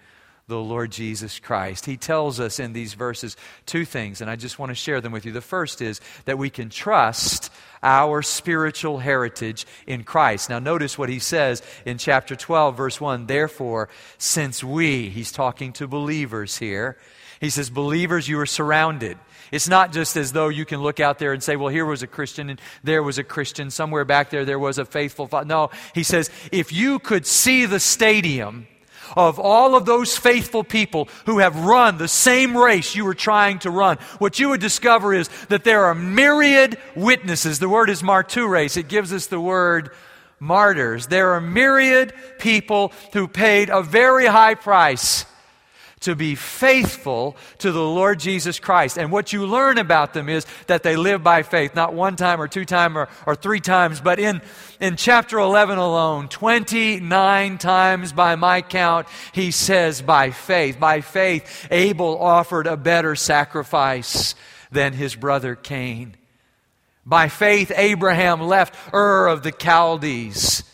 the 0.46 0.60
Lord 0.60 0.92
Jesus 0.92 1.40
Christ. 1.40 1.84
He 1.84 1.96
tells 1.96 2.38
us 2.38 2.60
in 2.60 2.72
these 2.72 2.94
verses 2.94 3.36
two 3.66 3.84
things, 3.84 4.20
and 4.20 4.30
I 4.30 4.36
just 4.36 4.60
want 4.60 4.70
to 4.70 4.76
share 4.76 5.00
them 5.00 5.10
with 5.10 5.24
you. 5.24 5.32
The 5.32 5.40
first 5.40 5.82
is 5.82 6.00
that 6.26 6.38
we 6.38 6.50
can 6.50 6.68
trust 6.68 7.50
our 7.84 8.22
spiritual 8.22 8.98
heritage 8.98 9.66
in 9.86 10.02
Christ. 10.02 10.50
Now, 10.50 10.58
notice 10.58 10.98
what 10.98 11.08
he 11.08 11.20
says 11.20 11.62
in 11.84 11.98
chapter 11.98 12.34
12, 12.34 12.76
verse 12.76 13.00
1. 13.00 13.26
Therefore, 13.26 13.88
since 14.18 14.64
we, 14.64 15.10
he's 15.10 15.30
talking 15.30 15.72
to 15.74 15.86
believers 15.86 16.58
here, 16.58 16.96
he 17.40 17.50
says, 17.50 17.70
Believers, 17.70 18.28
you 18.28 18.40
are 18.40 18.46
surrounded. 18.46 19.18
It's 19.52 19.68
not 19.68 19.92
just 19.92 20.16
as 20.16 20.32
though 20.32 20.48
you 20.48 20.64
can 20.64 20.82
look 20.82 20.98
out 20.98 21.18
there 21.18 21.32
and 21.32 21.42
say, 21.42 21.54
well, 21.54 21.68
here 21.68 21.84
was 21.84 22.02
a 22.02 22.08
Christian 22.08 22.50
and 22.50 22.60
there 22.82 23.04
was 23.04 23.18
a 23.18 23.24
Christian. 23.24 23.70
Somewhere 23.70 24.04
back 24.04 24.30
there, 24.30 24.44
there 24.44 24.58
was 24.58 24.78
a 24.78 24.84
faithful. 24.84 25.28
No, 25.44 25.70
he 25.94 26.02
says, 26.02 26.28
if 26.50 26.72
you 26.72 26.98
could 26.98 27.24
see 27.24 27.66
the 27.66 27.78
stadium 27.78 28.66
of 29.16 29.38
all 29.38 29.74
of 29.74 29.86
those 29.86 30.16
faithful 30.16 30.64
people 30.64 31.08
who 31.26 31.38
have 31.38 31.64
run 31.64 31.98
the 31.98 32.08
same 32.08 32.56
race 32.56 32.94
you 32.94 33.04
were 33.04 33.14
trying 33.14 33.58
to 33.60 33.70
run, 33.70 33.98
what 34.18 34.38
you 34.38 34.50
would 34.50 34.60
discover 34.60 35.14
is 35.14 35.28
that 35.48 35.64
there 35.64 35.84
are 35.84 35.94
myriad 35.94 36.78
witnesses. 36.96 37.58
The 37.58 37.68
word 37.68 37.90
is 37.90 38.02
martyres. 38.02 38.76
It 38.76 38.88
gives 38.88 39.12
us 39.12 39.26
the 39.26 39.40
word 39.40 39.90
martyrs. 40.38 41.06
There 41.06 41.32
are 41.32 41.40
myriad 41.40 42.12
people 42.38 42.92
who 43.12 43.28
paid 43.28 43.70
a 43.70 43.82
very 43.82 44.26
high 44.26 44.54
price 44.54 45.24
to 46.04 46.14
be 46.14 46.34
faithful 46.34 47.36
to 47.58 47.72
the 47.72 47.82
Lord 47.82 48.20
Jesus 48.20 48.58
Christ. 48.58 48.98
And 48.98 49.10
what 49.10 49.32
you 49.32 49.46
learn 49.46 49.78
about 49.78 50.14
them 50.14 50.28
is 50.28 50.46
that 50.66 50.82
they 50.82 50.96
live 50.96 51.22
by 51.22 51.42
faith, 51.42 51.74
not 51.74 51.94
one 51.94 52.16
time 52.16 52.40
or 52.40 52.48
two 52.48 52.64
times 52.64 52.96
or, 52.96 53.08
or 53.26 53.34
three 53.34 53.60
times, 53.60 54.00
but 54.00 54.18
in, 54.18 54.42
in 54.80 54.96
chapter 54.96 55.38
11 55.38 55.78
alone, 55.78 56.28
29 56.28 57.58
times 57.58 58.12
by 58.12 58.36
my 58.36 58.60
count, 58.62 59.06
he 59.32 59.50
says, 59.50 60.02
by 60.02 60.30
faith. 60.30 60.78
By 60.78 61.00
faith, 61.00 61.66
Abel 61.70 62.18
offered 62.18 62.66
a 62.66 62.76
better 62.76 63.16
sacrifice 63.16 64.34
than 64.70 64.92
his 64.92 65.14
brother 65.14 65.54
Cain. 65.54 66.16
By 67.06 67.28
faith, 67.28 67.72
Abraham 67.74 68.40
left 68.40 68.74
Ur 68.92 69.26
of 69.26 69.42
the 69.42 69.52
Chaldees 69.52 70.64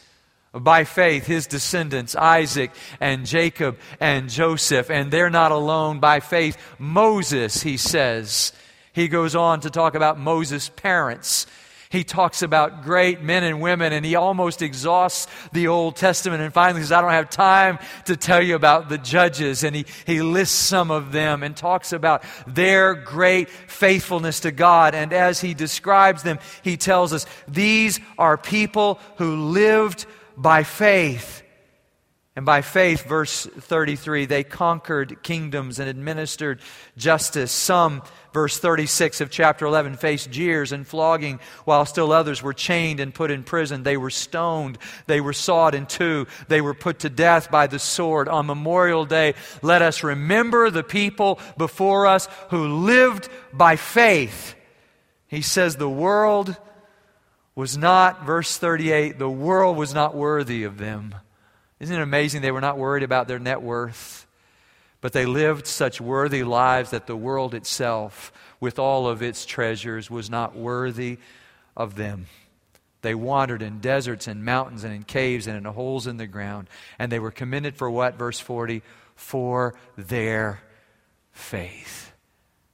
by 0.52 0.84
faith, 0.84 1.26
his 1.26 1.46
descendants, 1.46 2.16
Isaac 2.16 2.72
and 3.00 3.24
Jacob 3.24 3.78
and 4.00 4.28
Joseph, 4.28 4.90
and 4.90 5.10
they're 5.10 5.30
not 5.30 5.52
alone. 5.52 6.00
By 6.00 6.20
faith, 6.20 6.56
Moses, 6.78 7.62
he 7.62 7.76
says. 7.76 8.52
He 8.92 9.06
goes 9.06 9.36
on 9.36 9.60
to 9.60 9.70
talk 9.70 9.94
about 9.94 10.18
Moses' 10.18 10.68
parents. 10.68 11.46
He 11.90 12.04
talks 12.04 12.42
about 12.42 12.84
great 12.84 13.20
men 13.20 13.42
and 13.42 13.60
women, 13.60 13.92
and 13.92 14.06
he 14.06 14.14
almost 14.14 14.62
exhausts 14.62 15.26
the 15.52 15.66
Old 15.66 15.96
Testament. 15.96 16.40
And 16.40 16.54
finally 16.54 16.82
says, 16.82 16.92
I 16.92 17.00
don't 17.00 17.10
have 17.10 17.30
time 17.30 17.80
to 18.04 18.16
tell 18.16 18.40
you 18.40 18.54
about 18.54 18.88
the 18.88 18.98
judges. 18.98 19.64
And 19.64 19.74
he, 19.74 19.86
he 20.06 20.22
lists 20.22 20.56
some 20.56 20.92
of 20.92 21.10
them 21.10 21.42
and 21.42 21.56
talks 21.56 21.92
about 21.92 22.22
their 22.46 22.94
great 22.94 23.50
faithfulness 23.50 24.40
to 24.40 24.52
God. 24.52 24.94
And 24.94 25.12
as 25.12 25.40
he 25.40 25.52
describes 25.52 26.22
them, 26.22 26.38
he 26.62 26.76
tells 26.76 27.12
us, 27.12 27.26
These 27.48 27.98
are 28.18 28.38
people 28.38 29.00
who 29.16 29.50
lived 29.50 30.06
by 30.40 30.62
faith. 30.62 31.42
And 32.36 32.46
by 32.46 32.62
faith, 32.62 33.04
verse 33.04 33.44
33, 33.44 34.24
they 34.24 34.44
conquered 34.44 35.22
kingdoms 35.22 35.78
and 35.78 35.90
administered 35.90 36.60
justice. 36.96 37.52
Some, 37.52 38.02
verse 38.32 38.56
36 38.56 39.20
of 39.20 39.30
chapter 39.30 39.66
11, 39.66 39.96
faced 39.96 40.30
jeers 40.30 40.72
and 40.72 40.86
flogging, 40.86 41.40
while 41.66 41.84
still 41.84 42.12
others 42.12 42.42
were 42.42 42.54
chained 42.54 43.00
and 43.00 43.12
put 43.12 43.30
in 43.30 43.42
prison. 43.42 43.82
They 43.82 43.98
were 43.98 44.10
stoned. 44.10 44.78
They 45.06 45.20
were 45.20 45.34
sawed 45.34 45.74
in 45.74 45.84
two. 45.84 46.28
They 46.48 46.62
were 46.62 46.72
put 46.72 47.00
to 47.00 47.10
death 47.10 47.50
by 47.50 47.66
the 47.66 47.80
sword. 47.80 48.28
On 48.28 48.46
Memorial 48.46 49.04
Day, 49.04 49.34
let 49.60 49.82
us 49.82 50.02
remember 50.02 50.70
the 50.70 50.84
people 50.84 51.40
before 51.58 52.06
us 52.06 52.28
who 52.48 52.84
lived 52.86 53.28
by 53.52 53.76
faith. 53.76 54.54
He 55.26 55.42
says, 55.42 55.76
The 55.76 55.90
world 55.90 56.56
was 57.54 57.76
not, 57.76 58.24
verse 58.24 58.56
38, 58.56 59.18
the 59.18 59.28
world 59.28 59.76
was 59.76 59.92
not 59.92 60.14
worthy 60.14 60.64
of 60.64 60.78
them. 60.78 61.14
Isn't 61.78 61.96
it 61.96 62.02
amazing 62.02 62.42
they 62.42 62.52
were 62.52 62.60
not 62.60 62.78
worried 62.78 63.02
about 63.02 63.28
their 63.28 63.38
net 63.38 63.62
worth? 63.62 64.26
But 65.00 65.12
they 65.12 65.26
lived 65.26 65.66
such 65.66 66.00
worthy 66.00 66.42
lives 66.42 66.90
that 66.90 67.06
the 67.06 67.16
world 67.16 67.54
itself, 67.54 68.32
with 68.60 68.78
all 68.78 69.08
of 69.08 69.22
its 69.22 69.46
treasures, 69.46 70.10
was 70.10 70.28
not 70.28 70.54
worthy 70.54 71.18
of 71.76 71.96
them. 71.96 72.26
They 73.02 73.14
wandered 73.14 73.62
in 73.62 73.80
deserts 73.80 74.26
and 74.26 74.44
mountains 74.44 74.84
and 74.84 74.92
in 74.92 75.04
caves 75.04 75.46
and 75.46 75.56
in 75.56 75.64
holes 75.64 76.06
in 76.06 76.18
the 76.18 76.26
ground. 76.26 76.68
And 76.98 77.10
they 77.10 77.18
were 77.18 77.30
commended 77.30 77.76
for 77.76 77.90
what? 77.90 78.16
Verse 78.16 78.38
40 78.38 78.82
for 79.16 79.74
their 79.96 80.60
faith. 81.32 82.09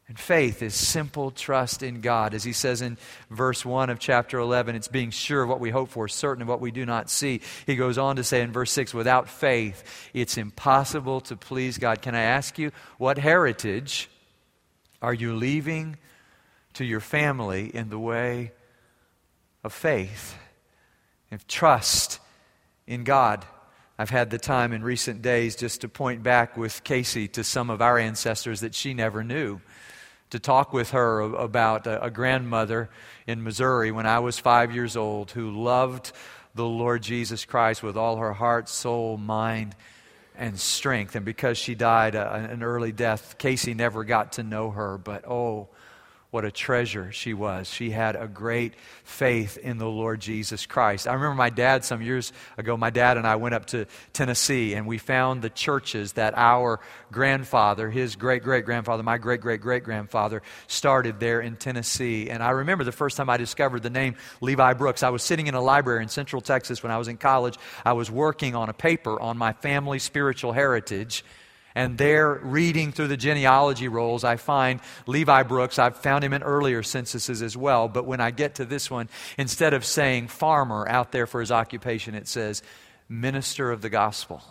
And 0.09 0.17
faith 0.17 0.63
is 0.63 0.75
simple 0.75 1.33
trust 1.33 1.83
in 1.83 2.01
God. 2.01 2.33
As 2.33 2.45
he 2.45 2.53
says 2.53 2.81
in 2.81 2.97
verse 3.29 3.65
1 3.65 3.91
of 3.91 3.99
chapter 3.99 4.39
11, 4.39 4.77
it's 4.77 4.87
being 4.87 5.11
sure 5.11 5.43
of 5.43 5.49
what 5.49 5.59
we 5.59 5.71
hope 5.71 5.89
for, 5.89 6.07
certain 6.07 6.43
of 6.43 6.49
what 6.49 6.61
we 6.61 6.71
do 6.71 6.87
not 6.87 7.11
see. 7.11 7.41
He 7.67 7.75
goes 7.75 7.99
on 7.99 8.15
to 8.17 8.25
say 8.25 8.41
in 8.41 8.53
verse 8.53 8.71
6, 8.71 8.95
without 8.95 9.29
faith, 9.29 9.83
it's 10.15 10.39
impossible 10.39 11.23
to 11.23 11.37
please 11.37 11.79
God. 11.79 12.03
Can 12.03 12.15
I 12.15 12.23
ask 12.23 12.57
you, 12.57 12.71
what 12.99 13.19
heritage 13.19 14.09
are 15.03 15.15
you 15.15 15.35
leaving 15.35 15.97
to 16.75 16.85
your 16.85 17.01
family 17.01 17.75
in 17.75 17.91
the 17.91 17.99
way 17.99 18.53
of 19.65 19.73
faith, 19.73 20.37
of 21.33 21.49
trust 21.49 22.21
in 22.87 23.03
God? 23.03 23.45
I've 23.99 24.11
had 24.11 24.31
the 24.31 24.39
time 24.39 24.73
in 24.73 24.85
recent 24.85 25.21
days 25.21 25.57
just 25.57 25.81
to 25.81 25.89
point 25.89 26.23
back 26.23 26.57
with 26.57 26.85
Casey 26.85 27.27
to 27.29 27.43
some 27.43 27.71
of 27.71 27.83
our 27.83 27.99
ancestors 27.99 28.61
that 28.61 28.75
she 28.75 28.95
never 28.95 29.25
knew 29.25 29.61
to 30.30 30.38
talk 30.38 30.73
with 30.73 30.90
her 30.90 31.21
about 31.21 31.87
a, 31.87 32.11
grandmother 32.11 32.88
in 33.26 33.42
Missouri 33.42 33.92
when 33.92 34.06
I 34.06 34.18
was 34.18 34.38
five 34.38 34.75
years 34.75 34.97
old 34.97 35.30
who 35.30 35.50
loved 35.50 36.12
the 36.54 36.64
Lord 36.64 37.02
Jesus 37.02 37.45
Christ 37.45 37.83
with 37.83 37.97
all 37.97 38.16
her 38.16 38.33
heart, 38.33 38.68
soul, 38.68 39.16
mind, 39.16 39.75
and 40.37 40.59
strength. 40.59 41.14
And 41.14 41.25
because 41.25 41.59
she 41.59 41.75
died 41.75 42.14
an 42.14 42.62
early 42.62 42.92
death, 42.92 43.37
Casey 43.38 43.75
never 43.75 44.04
got 44.04 44.33
to 44.33 44.42
know 44.42 44.71
her, 44.71 44.99
but 44.99 45.26
oh, 45.26 45.68
what 46.37 46.45
a 46.45 46.50
treasure 46.50 47.11
she 47.12 47.33
was. 47.33 47.66
She 47.66 47.88
had 47.88 48.14
a 48.14 48.28
great 48.28 48.75
faith 49.05 49.57
in 49.57 49.78
the 49.78 49.88
Lord 49.88 50.21
Jesus 50.21 50.66
Christ. 50.66 51.09
I 51.09 51.14
remember 51.14 51.35
my 51.35 51.49
dad 51.49 51.83
some 51.83 52.02
years 52.02 52.31
ago, 52.59 52.76
my 52.76 52.90
dad 52.90 53.16
and 53.16 53.26
I 53.26 53.37
went 53.37 53.55
up 53.55 53.64
to 53.69 53.87
Tennessee 54.12 54.75
and 54.75 54.87
we 54.87 54.99
found 54.99 55.40
the 55.40 55.49
churches 55.49 56.12
that 56.12 56.35
our 56.37 56.78
grandfather, 57.11 57.88
his 57.88 58.16
great 58.16 58.43
great 58.43 58.66
grandfather, 58.66 59.02
my 59.02 59.16
great 59.16 59.40
great 59.40 59.62
great 59.62 59.83
grandfather, 59.83 60.43
started 60.66 61.21
there 61.21 61.40
in 61.40 61.57
Tennessee. 61.57 62.28
And 62.28 62.43
I 62.43 62.50
remember 62.50 62.85
the 62.85 62.93
first 62.93 63.16
time 63.16 63.31
I 63.31 63.38
discovered 63.38 63.83
the 63.83 63.88
name 63.88 64.16
Levi 64.43 64.75
Brooks. 64.75 65.02
I 65.02 65.09
was 65.09 65.23
sitting 65.23 65.47
in 65.47 65.55
a 65.55 65.62
library 65.62 66.02
in 66.02 66.11
Central 66.11 66.43
Texas 66.43 66.83
when 66.83 66.93
I 66.93 66.99
was 66.99 67.09
in 67.09 67.16
college. 67.16 67.57
I 67.83 67.95
was 67.95 68.11
working 68.11 68.55
on 68.55 68.69
a 68.69 68.75
paper 68.75 69.19
on 69.19 69.38
my 69.38 69.55
family 69.55 69.99
spiritual 69.99 70.52
heritage. 70.52 71.25
And 71.76 71.99
there, 71.99 72.40
reading 72.42 72.90
through 72.90 73.09
the 73.09 73.18
genealogy 73.18 73.87
rolls, 73.87 74.25
I 74.25 74.37
find 74.37 74.80
Levi 75.06 75.42
Brooks. 75.42 75.78
I've 75.78 75.99
found 75.99 76.25
him 76.25 76.33
in 76.33 76.42
earlier 76.42 76.83
censuses 76.83 77.42
as 77.42 77.54
well. 77.54 77.87
But 77.87 78.06
when 78.06 78.18
I 78.18 78.30
get 78.30 78.54
to 78.54 78.64
this 78.64 78.90
one, 78.90 79.11
instead 79.37 79.75
of 79.75 79.85
saying 79.85 80.28
farmer 80.28 80.88
out 80.88 81.12
there 81.12 81.26
for 81.26 81.38
his 81.38 81.52
occupation, 81.52 82.14
it 82.14 82.28
says 82.28 82.62
minister 83.11 83.71
of 83.71 83.83
the 83.83 83.90
gospel. 83.90 84.42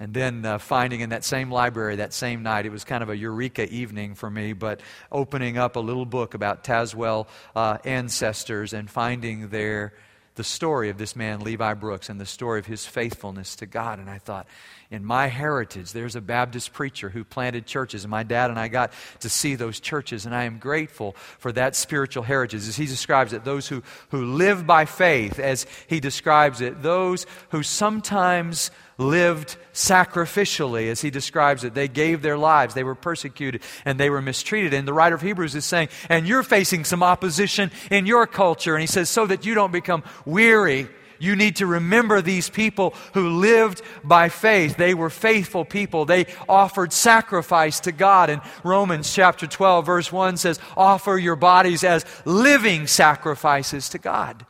And 0.00 0.14
then 0.14 0.46
uh, 0.46 0.56
finding 0.56 1.00
in 1.00 1.10
that 1.10 1.24
same 1.24 1.50
library 1.50 1.96
that 1.96 2.14
same 2.14 2.42
night, 2.42 2.64
it 2.64 2.72
was 2.72 2.84
kind 2.84 3.02
of 3.02 3.10
a 3.10 3.16
eureka 3.16 3.70
evening 3.70 4.14
for 4.14 4.30
me, 4.30 4.54
but 4.54 4.80
opening 5.12 5.58
up 5.58 5.76
a 5.76 5.80
little 5.80 6.06
book 6.06 6.32
about 6.32 6.64
Tazewell 6.64 7.28
uh, 7.54 7.76
ancestors 7.84 8.72
and 8.72 8.90
finding 8.90 9.50
there 9.50 9.92
the 10.36 10.44
story 10.44 10.88
of 10.88 10.96
this 10.96 11.14
man, 11.14 11.40
Levi 11.40 11.74
Brooks, 11.74 12.08
and 12.08 12.18
the 12.18 12.24
story 12.24 12.60
of 12.60 12.64
his 12.64 12.86
faithfulness 12.86 13.56
to 13.56 13.66
God. 13.66 13.98
And 13.98 14.08
I 14.08 14.16
thought, 14.16 14.46
in 14.90 15.04
my 15.04 15.28
heritage, 15.28 15.92
there's 15.92 16.16
a 16.16 16.20
Baptist 16.20 16.72
preacher 16.72 17.10
who 17.10 17.22
planted 17.22 17.64
churches, 17.64 18.02
and 18.02 18.10
my 18.10 18.24
dad 18.24 18.50
and 18.50 18.58
I 18.58 18.66
got 18.66 18.92
to 19.20 19.28
see 19.28 19.54
those 19.54 19.78
churches, 19.78 20.26
and 20.26 20.34
I 20.34 20.44
am 20.44 20.58
grateful 20.58 21.12
for 21.38 21.52
that 21.52 21.76
spiritual 21.76 22.24
heritage. 22.24 22.66
As 22.66 22.76
he 22.76 22.86
describes 22.86 23.32
it, 23.32 23.44
those 23.44 23.68
who, 23.68 23.84
who 24.08 24.24
live 24.24 24.66
by 24.66 24.86
faith, 24.86 25.38
as 25.38 25.64
he 25.86 26.00
describes 26.00 26.60
it, 26.60 26.82
those 26.82 27.24
who 27.50 27.62
sometimes 27.62 28.72
lived 28.98 29.56
sacrificially, 29.72 30.90
as 30.90 31.00
he 31.00 31.10
describes 31.10 31.62
it. 31.62 31.72
They 31.72 31.88
gave 31.88 32.20
their 32.20 32.36
lives, 32.36 32.74
they 32.74 32.84
were 32.84 32.96
persecuted, 32.96 33.62
and 33.84 33.98
they 33.98 34.10
were 34.10 34.20
mistreated. 34.20 34.74
And 34.74 34.88
the 34.88 34.92
writer 34.92 35.14
of 35.14 35.22
Hebrews 35.22 35.54
is 35.54 35.64
saying, 35.64 35.88
and 36.08 36.26
you're 36.26 36.42
facing 36.42 36.84
some 36.84 37.02
opposition 37.02 37.70
in 37.92 38.06
your 38.06 38.26
culture. 38.26 38.74
And 38.74 38.80
he 38.80 38.88
says, 38.88 39.08
so 39.08 39.26
that 39.26 39.46
you 39.46 39.54
don't 39.54 39.72
become 39.72 40.02
weary 40.26 40.88
you 41.20 41.36
need 41.36 41.56
to 41.56 41.66
remember 41.66 42.20
these 42.20 42.50
people 42.50 42.94
who 43.14 43.28
lived 43.28 43.82
by 44.02 44.30
faith. 44.30 44.76
They 44.76 44.94
were 44.94 45.10
faithful 45.10 45.64
people. 45.64 46.06
They 46.06 46.26
offered 46.48 46.92
sacrifice 46.92 47.78
to 47.80 47.92
God. 47.92 48.30
And 48.30 48.42
Romans 48.64 49.12
chapter 49.12 49.46
12, 49.46 49.86
verse 49.86 50.10
1 50.10 50.38
says, 50.38 50.58
Offer 50.76 51.18
your 51.18 51.36
bodies 51.36 51.84
as 51.84 52.04
living 52.24 52.86
sacrifices 52.86 53.90
to 53.90 53.98
God. 53.98 54.46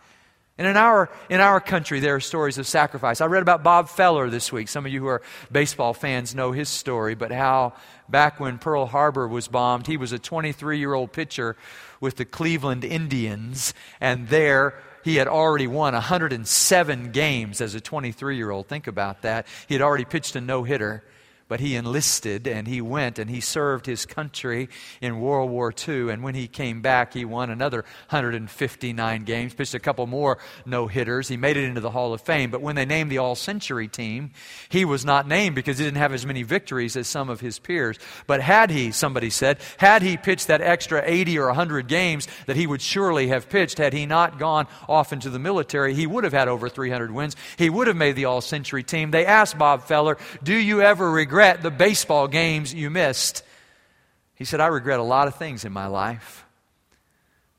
And 0.60 0.68
in 0.68 0.76
our, 0.76 1.10
in 1.30 1.40
our 1.40 1.58
country, 1.58 2.00
there 2.00 2.14
are 2.14 2.20
stories 2.20 2.58
of 2.58 2.66
sacrifice. 2.66 3.22
I 3.22 3.26
read 3.26 3.40
about 3.40 3.62
Bob 3.62 3.88
Feller 3.88 4.28
this 4.28 4.52
week. 4.52 4.68
Some 4.68 4.84
of 4.84 4.92
you 4.92 5.00
who 5.00 5.06
are 5.06 5.22
baseball 5.50 5.94
fans 5.94 6.34
know 6.34 6.52
his 6.52 6.68
story, 6.68 7.14
but 7.14 7.32
how 7.32 7.72
back 8.10 8.38
when 8.38 8.58
Pearl 8.58 8.84
Harbor 8.84 9.26
was 9.26 9.48
bombed, 9.48 9.86
he 9.86 9.96
was 9.96 10.12
a 10.12 10.18
23 10.18 10.78
year 10.78 10.92
old 10.92 11.12
pitcher 11.12 11.56
with 11.98 12.16
the 12.16 12.26
Cleveland 12.26 12.84
Indians, 12.84 13.72
and 14.02 14.28
there 14.28 14.74
he 15.02 15.16
had 15.16 15.28
already 15.28 15.66
won 15.66 15.94
107 15.94 17.12
games 17.12 17.60
as 17.60 17.74
a 17.74 17.80
23 17.80 18.36
year 18.36 18.50
old. 18.50 18.68
Think 18.68 18.86
about 18.86 19.22
that. 19.22 19.46
He 19.68 19.74
had 19.74 19.82
already 19.82 20.04
pitched 20.04 20.36
a 20.36 20.40
no 20.40 20.64
hitter 20.64 21.02
but 21.50 21.58
he 21.58 21.74
enlisted 21.74 22.46
and 22.46 22.68
he 22.68 22.80
went 22.80 23.18
and 23.18 23.28
he 23.28 23.40
served 23.40 23.84
his 23.84 24.06
country 24.06 24.68
in 25.00 25.20
World 25.20 25.50
War 25.50 25.74
II. 25.76 26.08
And 26.08 26.22
when 26.22 26.36
he 26.36 26.46
came 26.46 26.80
back, 26.80 27.12
he 27.12 27.24
won 27.24 27.50
another 27.50 27.78
159 28.08 29.24
games, 29.24 29.52
pitched 29.52 29.74
a 29.74 29.80
couple 29.80 30.06
more 30.06 30.38
no 30.64 30.86
hitters. 30.86 31.26
He 31.26 31.36
made 31.36 31.56
it 31.56 31.64
into 31.64 31.80
the 31.80 31.90
Hall 31.90 32.14
of 32.14 32.20
Fame. 32.20 32.52
But 32.52 32.62
when 32.62 32.76
they 32.76 32.84
named 32.84 33.10
the 33.10 33.18
All 33.18 33.34
Century 33.34 33.88
team, 33.88 34.30
he 34.68 34.84
was 34.84 35.04
not 35.04 35.26
named 35.26 35.56
because 35.56 35.78
he 35.78 35.84
didn't 35.84 35.98
have 35.98 36.12
as 36.12 36.24
many 36.24 36.44
victories 36.44 36.96
as 36.96 37.08
some 37.08 37.28
of 37.28 37.40
his 37.40 37.58
peers. 37.58 37.98
But 38.28 38.40
had 38.40 38.70
he, 38.70 38.92
somebody 38.92 39.28
said, 39.28 39.58
had 39.78 40.02
he 40.02 40.16
pitched 40.16 40.46
that 40.46 40.60
extra 40.60 41.02
80 41.04 41.36
or 41.40 41.46
100 41.46 41.88
games 41.88 42.28
that 42.46 42.54
he 42.54 42.68
would 42.68 42.80
surely 42.80 43.26
have 43.26 43.48
pitched, 43.48 43.78
had 43.78 43.92
he 43.92 44.06
not 44.06 44.38
gone 44.38 44.68
off 44.88 45.12
into 45.12 45.30
the 45.30 45.40
military, 45.40 45.94
he 45.94 46.06
would 46.06 46.22
have 46.22 46.32
had 46.32 46.46
over 46.46 46.68
300 46.68 47.10
wins. 47.10 47.34
He 47.56 47.68
would 47.68 47.88
have 47.88 47.96
made 47.96 48.14
the 48.14 48.26
All 48.26 48.40
Century 48.40 48.84
team. 48.84 49.10
They 49.10 49.26
asked 49.26 49.58
Bob 49.58 49.82
Feller, 49.82 50.16
Do 50.44 50.54
you 50.54 50.80
ever 50.82 51.10
regret? 51.10 51.39
Regret 51.40 51.62
the 51.62 51.70
baseball 51.70 52.28
games 52.28 52.74
you 52.74 52.90
missed. 52.90 53.42
He 54.34 54.44
said, 54.44 54.60
I 54.60 54.66
regret 54.66 55.00
a 55.00 55.02
lot 55.02 55.26
of 55.26 55.36
things 55.36 55.64
in 55.64 55.72
my 55.72 55.86
life, 55.86 56.44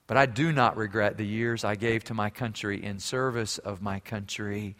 but 0.05 0.17
I 0.17 0.27
do 0.27 0.51
not 0.51 0.77
regret 0.77 1.17
the 1.17 1.25
years 1.25 1.63
I 1.63 1.73
gave 1.73 2.03
to 2.03 2.13
my 2.13 2.29
country 2.29 2.83
in 2.83 2.99
service 2.99 3.57
of 3.57 3.81
my 3.81 3.99
country. 3.99 4.75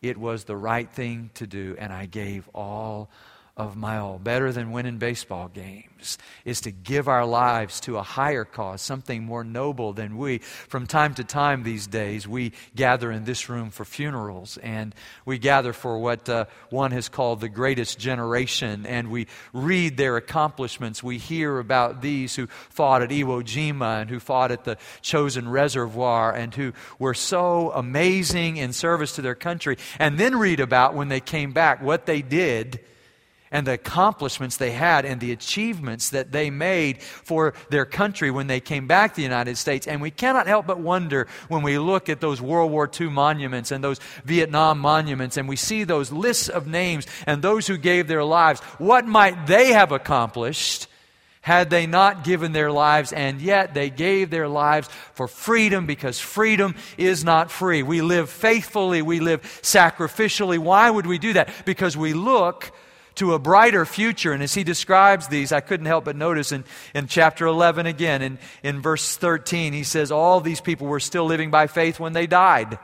It 0.00 0.16
was 0.16 0.44
the 0.44 0.56
right 0.56 0.90
thing 0.90 1.28
to 1.34 1.46
do, 1.46 1.76
and 1.78 1.92
I 1.92 2.06
gave 2.06 2.48
all 2.54 3.10
of 3.56 3.74
my 3.74 3.96
all. 3.96 4.18
Better 4.18 4.52
than 4.52 4.70
winning 4.70 4.98
baseball 4.98 5.48
games 5.48 6.18
is 6.44 6.60
to 6.60 6.70
give 6.70 7.08
our 7.08 7.24
lives 7.24 7.80
to 7.80 7.96
a 7.96 8.02
higher 8.02 8.44
cause, 8.44 8.82
something 8.82 9.24
more 9.24 9.44
noble 9.44 9.94
than 9.94 10.18
we. 10.18 10.38
From 10.38 10.86
time 10.86 11.14
to 11.14 11.24
time 11.24 11.62
these 11.62 11.86
days, 11.86 12.28
we 12.28 12.52
gather 12.74 13.10
in 13.10 13.24
this 13.24 13.48
room 13.48 13.70
for 13.70 13.86
funerals, 13.86 14.58
and 14.58 14.94
we 15.24 15.38
gather 15.38 15.72
for 15.72 15.98
what 15.98 16.28
uh, 16.28 16.44
one 16.68 16.90
has 16.90 17.08
called 17.08 17.40
the 17.40 17.48
greatest 17.48 17.98
generation, 17.98 18.84
and 18.84 19.10
we 19.10 19.26
read 19.54 19.96
their 19.96 20.18
accomplishments. 20.18 21.02
We 21.02 21.16
hear 21.16 21.58
about 21.58 22.02
these 22.02 22.36
who 22.36 22.48
fought 22.48 23.00
at 23.00 23.08
Iwo 23.08 23.42
Jima 23.42 24.02
and 24.02 24.10
who 24.10 24.20
fought 24.20 24.52
at 24.52 24.64
the 24.64 24.76
Chosin 25.00 25.50
Reservoir 25.50 26.30
and 26.30 26.54
who 26.54 26.74
were 26.98 27.14
so 27.14 27.72
amazing 27.72 28.58
in 28.58 28.74
service 28.74 29.14
to 29.14 29.22
their 29.22 29.34
country, 29.34 29.78
and 29.98 30.18
then 30.18 30.36
read 30.38 30.60
about 30.60 30.92
when 30.92 31.08
they 31.08 31.20
came 31.20 31.52
back 31.52 31.80
what 31.80 32.04
they 32.04 32.20
did 32.20 32.80
and 33.50 33.66
the 33.66 33.72
accomplishments 33.72 34.56
they 34.56 34.72
had 34.72 35.04
and 35.04 35.20
the 35.20 35.32
achievements 35.32 36.10
that 36.10 36.32
they 36.32 36.50
made 36.50 37.00
for 37.00 37.54
their 37.70 37.84
country 37.84 38.30
when 38.30 38.46
they 38.46 38.60
came 38.60 38.86
back 38.86 39.12
to 39.12 39.16
the 39.16 39.22
United 39.22 39.56
States. 39.56 39.86
And 39.86 40.00
we 40.00 40.10
cannot 40.10 40.46
help 40.46 40.66
but 40.66 40.80
wonder 40.80 41.28
when 41.48 41.62
we 41.62 41.78
look 41.78 42.08
at 42.08 42.20
those 42.20 42.40
World 42.40 42.70
War 42.70 42.90
II 43.00 43.08
monuments 43.10 43.70
and 43.70 43.82
those 43.82 44.00
Vietnam 44.24 44.78
monuments 44.78 45.36
and 45.36 45.48
we 45.48 45.56
see 45.56 45.84
those 45.84 46.10
lists 46.10 46.48
of 46.48 46.66
names 46.66 47.06
and 47.26 47.42
those 47.42 47.66
who 47.66 47.76
gave 47.76 48.08
their 48.08 48.24
lives, 48.24 48.60
what 48.78 49.06
might 49.06 49.46
they 49.46 49.72
have 49.72 49.92
accomplished? 49.92 50.88
had 51.46 51.70
they 51.70 51.86
not 51.86 52.24
given 52.24 52.50
their 52.50 52.72
lives, 52.72 53.12
and 53.12 53.40
yet 53.40 53.72
they 53.72 53.88
gave 53.88 54.30
their 54.30 54.48
lives 54.48 54.88
for 55.14 55.28
freedom 55.28 55.86
because 55.86 56.18
freedom 56.18 56.74
is 56.98 57.22
not 57.22 57.52
free. 57.52 57.84
We 57.84 58.02
live 58.02 58.30
faithfully, 58.30 59.00
we 59.00 59.20
live 59.20 59.42
sacrificially. 59.62 60.58
Why 60.58 60.90
would 60.90 61.06
we 61.06 61.18
do 61.18 61.34
that? 61.34 61.48
Because 61.64 61.96
we 61.96 62.14
look 62.14 62.72
to 63.16 63.34
a 63.34 63.38
brighter 63.38 63.84
future. 63.84 64.32
And 64.32 64.42
as 64.42 64.54
he 64.54 64.64
describes 64.64 65.28
these, 65.28 65.52
I 65.52 65.60
couldn't 65.60 65.86
help 65.86 66.04
but 66.04 66.16
notice 66.16 66.52
in, 66.52 66.64
in 66.94 67.06
chapter 67.06 67.46
11 67.46 67.86
again, 67.86 68.22
in, 68.22 68.38
in 68.62 68.80
verse 68.80 69.16
13, 69.16 69.72
he 69.72 69.84
says, 69.84 70.10
All 70.10 70.40
these 70.40 70.60
people 70.60 70.86
were 70.86 71.00
still 71.00 71.26
living 71.26 71.50
by 71.50 71.66
faith 71.66 71.98
when 71.98 72.12
they 72.12 72.26
died. 72.26 72.78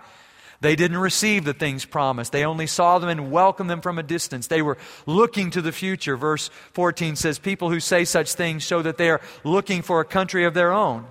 They 0.62 0.76
didn't 0.76 0.98
receive 0.98 1.44
the 1.44 1.54
things 1.54 1.84
promised. 1.84 2.30
They 2.30 2.44
only 2.44 2.68
saw 2.68 3.00
them 3.00 3.08
and 3.08 3.32
welcomed 3.32 3.68
them 3.68 3.80
from 3.80 3.98
a 3.98 4.02
distance. 4.02 4.46
They 4.46 4.62
were 4.62 4.78
looking 5.06 5.50
to 5.50 5.60
the 5.60 5.72
future. 5.72 6.16
Verse 6.16 6.50
14 6.74 7.16
says, 7.16 7.40
People 7.40 7.68
who 7.68 7.80
say 7.80 8.04
such 8.04 8.34
things 8.34 8.62
show 8.62 8.80
that 8.80 8.96
they 8.96 9.10
are 9.10 9.20
looking 9.42 9.82
for 9.82 10.00
a 10.00 10.04
country 10.04 10.44
of 10.44 10.54
their 10.54 10.72
own. 10.72 11.06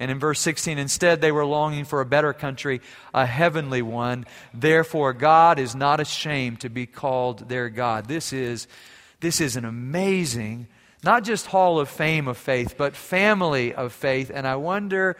And 0.00 0.10
in 0.10 0.18
verse 0.18 0.40
16, 0.40 0.78
instead, 0.78 1.20
they 1.20 1.30
were 1.30 1.44
longing 1.44 1.84
for 1.84 2.00
a 2.00 2.06
better 2.06 2.32
country, 2.32 2.80
a 3.12 3.26
heavenly 3.26 3.82
one. 3.82 4.24
Therefore, 4.54 5.12
God 5.12 5.58
is 5.58 5.74
not 5.74 6.00
ashamed 6.00 6.60
to 6.60 6.70
be 6.70 6.86
called 6.86 7.50
their 7.50 7.68
God. 7.68 8.06
This 8.06 8.32
is, 8.32 8.66
this 9.20 9.42
is 9.42 9.56
an 9.56 9.66
amazing, 9.66 10.68
not 11.04 11.22
just 11.22 11.46
hall 11.46 11.78
of 11.78 11.90
fame 11.90 12.28
of 12.28 12.38
faith, 12.38 12.76
but 12.78 12.96
family 12.96 13.74
of 13.74 13.92
faith. 13.92 14.30
And 14.34 14.46
I 14.46 14.56
wonder 14.56 15.18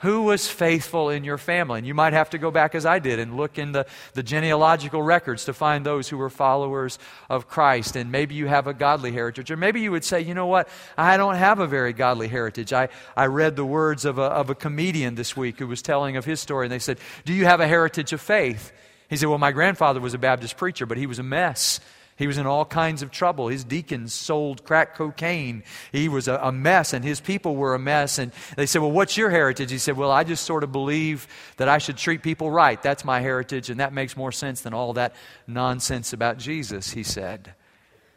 who 0.00 0.22
was 0.22 0.46
faithful 0.46 1.08
in 1.08 1.24
your 1.24 1.38
family? 1.38 1.78
And 1.78 1.86
you 1.86 1.94
might 1.94 2.12
have 2.12 2.30
to 2.30 2.38
go 2.38 2.50
back, 2.50 2.74
as 2.74 2.84
I 2.84 2.98
did, 2.98 3.18
and 3.18 3.36
look 3.36 3.58
in 3.58 3.72
the, 3.72 3.86
the 4.12 4.22
genealogical 4.22 5.02
records 5.02 5.46
to 5.46 5.54
find 5.54 5.86
those 5.86 6.08
who 6.08 6.18
were 6.18 6.28
followers 6.28 6.98
of 7.30 7.48
Christ. 7.48 7.96
And 7.96 8.12
maybe 8.12 8.34
you 8.34 8.46
have 8.46 8.66
a 8.66 8.74
godly 8.74 9.10
heritage. 9.10 9.50
Or 9.50 9.56
maybe 9.56 9.80
you 9.80 9.90
would 9.90 10.04
say, 10.04 10.20
you 10.20 10.34
know 10.34 10.46
what? 10.46 10.68
I 10.98 11.16
don't 11.16 11.36
have 11.36 11.60
a 11.60 11.66
very 11.66 11.94
godly 11.94 12.28
heritage. 12.28 12.74
I, 12.74 12.90
I 13.16 13.26
read 13.26 13.56
the 13.56 13.64
words 13.64 14.04
of 14.04 14.18
a, 14.18 14.24
of 14.24 14.50
a 14.50 14.54
comedian 14.54 15.14
this 15.14 15.34
week 15.34 15.58
who 15.58 15.66
was 15.66 15.80
telling 15.80 16.18
of 16.18 16.26
his 16.26 16.40
story. 16.40 16.66
And 16.66 16.72
they 16.72 16.78
said, 16.78 16.98
Do 17.24 17.32
you 17.32 17.46
have 17.46 17.60
a 17.60 17.66
heritage 17.66 18.12
of 18.12 18.20
faith? 18.20 18.72
He 19.08 19.16
said, 19.16 19.30
Well, 19.30 19.38
my 19.38 19.52
grandfather 19.52 20.00
was 20.00 20.12
a 20.12 20.18
Baptist 20.18 20.58
preacher, 20.58 20.84
but 20.84 20.98
he 20.98 21.06
was 21.06 21.18
a 21.18 21.22
mess. 21.22 21.80
He 22.16 22.26
was 22.26 22.38
in 22.38 22.46
all 22.46 22.64
kinds 22.64 23.02
of 23.02 23.10
trouble. 23.10 23.48
His 23.48 23.62
deacons 23.62 24.14
sold 24.14 24.64
crack 24.64 24.94
cocaine. 24.94 25.62
He 25.92 26.08
was 26.08 26.28
a, 26.28 26.36
a, 26.36 26.50
mess, 26.50 26.94
and 26.94 27.04
his 27.04 27.20
people 27.20 27.56
were 27.56 27.74
a 27.74 27.78
mess. 27.78 28.18
And 28.18 28.32
they 28.56 28.64
said, 28.64 28.80
Well, 28.80 28.90
what's 28.90 29.18
your 29.18 29.28
heritage? 29.28 29.70
He 29.70 29.76
said, 29.76 29.98
Well, 29.98 30.10
I 30.10 30.24
just 30.24 30.44
sort 30.44 30.64
of 30.64 30.72
believe 30.72 31.28
that 31.58 31.68
I 31.68 31.76
should 31.76 31.98
treat 31.98 32.22
people 32.22 32.50
right. 32.50 32.82
That's 32.82 33.04
my 33.04 33.20
heritage, 33.20 33.68
and 33.68 33.80
that 33.80 33.92
makes 33.92 34.16
more 34.16 34.32
sense 34.32 34.62
than 34.62 34.72
all 34.72 34.94
that 34.94 35.14
nonsense 35.46 36.14
about 36.14 36.38
Jesus, 36.38 36.90
he 36.92 37.02
said. 37.02 37.54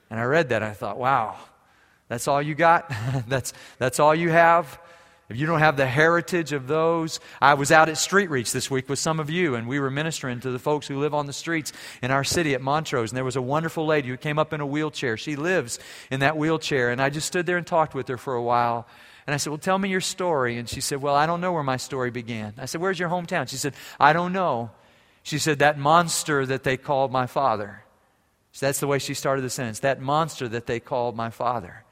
And 0.09 0.19
I 0.19 0.23
read 0.23 0.49
that, 0.49 0.63
I 0.63 0.71
thought, 0.71 0.97
Wow, 0.97 1.35
that's 2.07 2.27
all 2.29 2.41
you 2.41 2.55
got? 2.55 2.91
that's, 3.27 3.51
that's 3.79 3.99
all 3.99 4.15
you 4.15 4.29
have? 4.29 4.79
If 5.29 5.37
you 5.37 5.45
don't 5.45 5.59
have 5.59 5.77
the 5.77 5.85
heritage 5.85 6.53
of 6.53 6.65
those, 6.65 7.19
I 7.39 7.53
was 7.53 7.71
out 7.71 7.87
at 7.87 7.97
Street 7.97 8.31
Reach 8.31 8.51
this 8.51 8.71
week 8.71 8.89
with 8.89 8.97
some 8.97 9.19
of 9.19 9.29
you, 9.29 9.53
and 9.53 9.67
we 9.67 9.79
were 9.79 9.91
ministering 9.91 10.39
to 10.39 10.49
the 10.49 10.57
folks 10.57 10.87
who 10.87 10.99
live 10.99 11.13
on 11.13 11.27
the 11.27 11.33
streets 11.33 11.71
in 12.01 12.09
our 12.09 12.23
city 12.23 12.55
at 12.55 12.61
Montrose. 12.61 13.11
And 13.11 13.17
there 13.17 13.23
was 13.23 13.35
a 13.35 13.41
wonderful 13.41 13.85
lady 13.85 14.09
who 14.09 14.17
came 14.17 14.39
up 14.39 14.53
in 14.53 14.59
a 14.59 14.65
wheelchair. 14.65 15.17
She 15.17 15.35
lives 15.35 15.77
in 16.09 16.21
that 16.21 16.35
wheelchair, 16.35 16.89
and 16.89 16.99
I 16.99 17.11
just 17.11 17.27
stood 17.27 17.45
there 17.45 17.57
and 17.57 17.67
talked 17.67 17.93
with 17.93 18.07
her 18.07 18.17
for 18.17 18.33
a 18.33 18.41
while. 18.41 18.87
And 19.27 19.35
I 19.35 19.37
said, 19.37 19.51
Well, 19.51 19.59
tell 19.59 19.77
me 19.77 19.89
your 19.89 20.01
story. 20.01 20.57
And 20.57 20.67
she 20.67 20.81
said, 20.81 20.99
Well, 20.99 21.13
I 21.13 21.27
don't 21.27 21.41
know 21.41 21.53
where 21.53 21.61
my 21.61 21.77
story 21.77 22.09
began. 22.09 22.55
I 22.57 22.65
said, 22.65 22.81
Where's 22.81 22.97
your 22.97 23.09
hometown? 23.09 23.47
She 23.47 23.57
said, 23.57 23.75
I 23.99 24.13
don't 24.13 24.33
know. 24.33 24.71
She 25.21 25.37
said, 25.37 25.59
That 25.59 25.77
monster 25.77 26.43
that 26.47 26.63
they 26.63 26.75
called 26.75 27.11
my 27.11 27.27
father. 27.27 27.83
So 28.51 28.65
that's 28.65 28.79
the 28.79 28.87
way 28.87 28.97
she 28.97 29.13
started 29.13 29.43
the 29.43 29.51
sentence. 29.51 29.81
That 29.81 30.01
monster 30.01 30.47
that 30.47 30.65
they 30.65 30.79
called 30.79 31.15
my 31.15 31.29
father. 31.29 31.83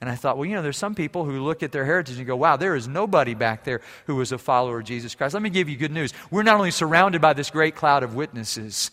And 0.00 0.10
I 0.10 0.14
thought, 0.14 0.36
well, 0.36 0.44
you 0.46 0.54
know, 0.54 0.62
there's 0.62 0.76
some 0.76 0.94
people 0.94 1.24
who 1.24 1.42
look 1.42 1.62
at 1.62 1.72
their 1.72 1.86
heritage 1.86 2.18
and 2.18 2.26
go, 2.26 2.36
wow, 2.36 2.56
there 2.56 2.76
is 2.76 2.86
nobody 2.86 3.32
back 3.34 3.64
there 3.64 3.80
who 4.06 4.16
was 4.16 4.30
a 4.30 4.38
follower 4.38 4.80
of 4.80 4.84
Jesus 4.84 5.14
Christ. 5.14 5.32
Let 5.32 5.42
me 5.42 5.50
give 5.50 5.70
you 5.70 5.76
good 5.76 5.90
news. 5.90 6.12
We're 6.30 6.42
not 6.42 6.56
only 6.56 6.70
surrounded 6.70 7.22
by 7.22 7.32
this 7.32 7.50
great 7.50 7.76
cloud 7.76 8.02
of 8.02 8.14
witnesses, 8.14 8.90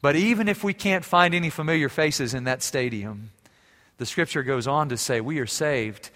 but 0.00 0.16
even 0.16 0.48
if 0.48 0.64
we 0.64 0.72
can't 0.72 1.04
find 1.04 1.34
any 1.34 1.50
familiar 1.50 1.90
faces 1.90 2.32
in 2.32 2.44
that 2.44 2.62
stadium, 2.62 3.30
the 3.98 4.06
scripture 4.06 4.42
goes 4.42 4.66
on 4.66 4.88
to 4.88 4.96
say, 4.96 5.20
we 5.20 5.38
are 5.40 5.46
saved. 5.46 6.10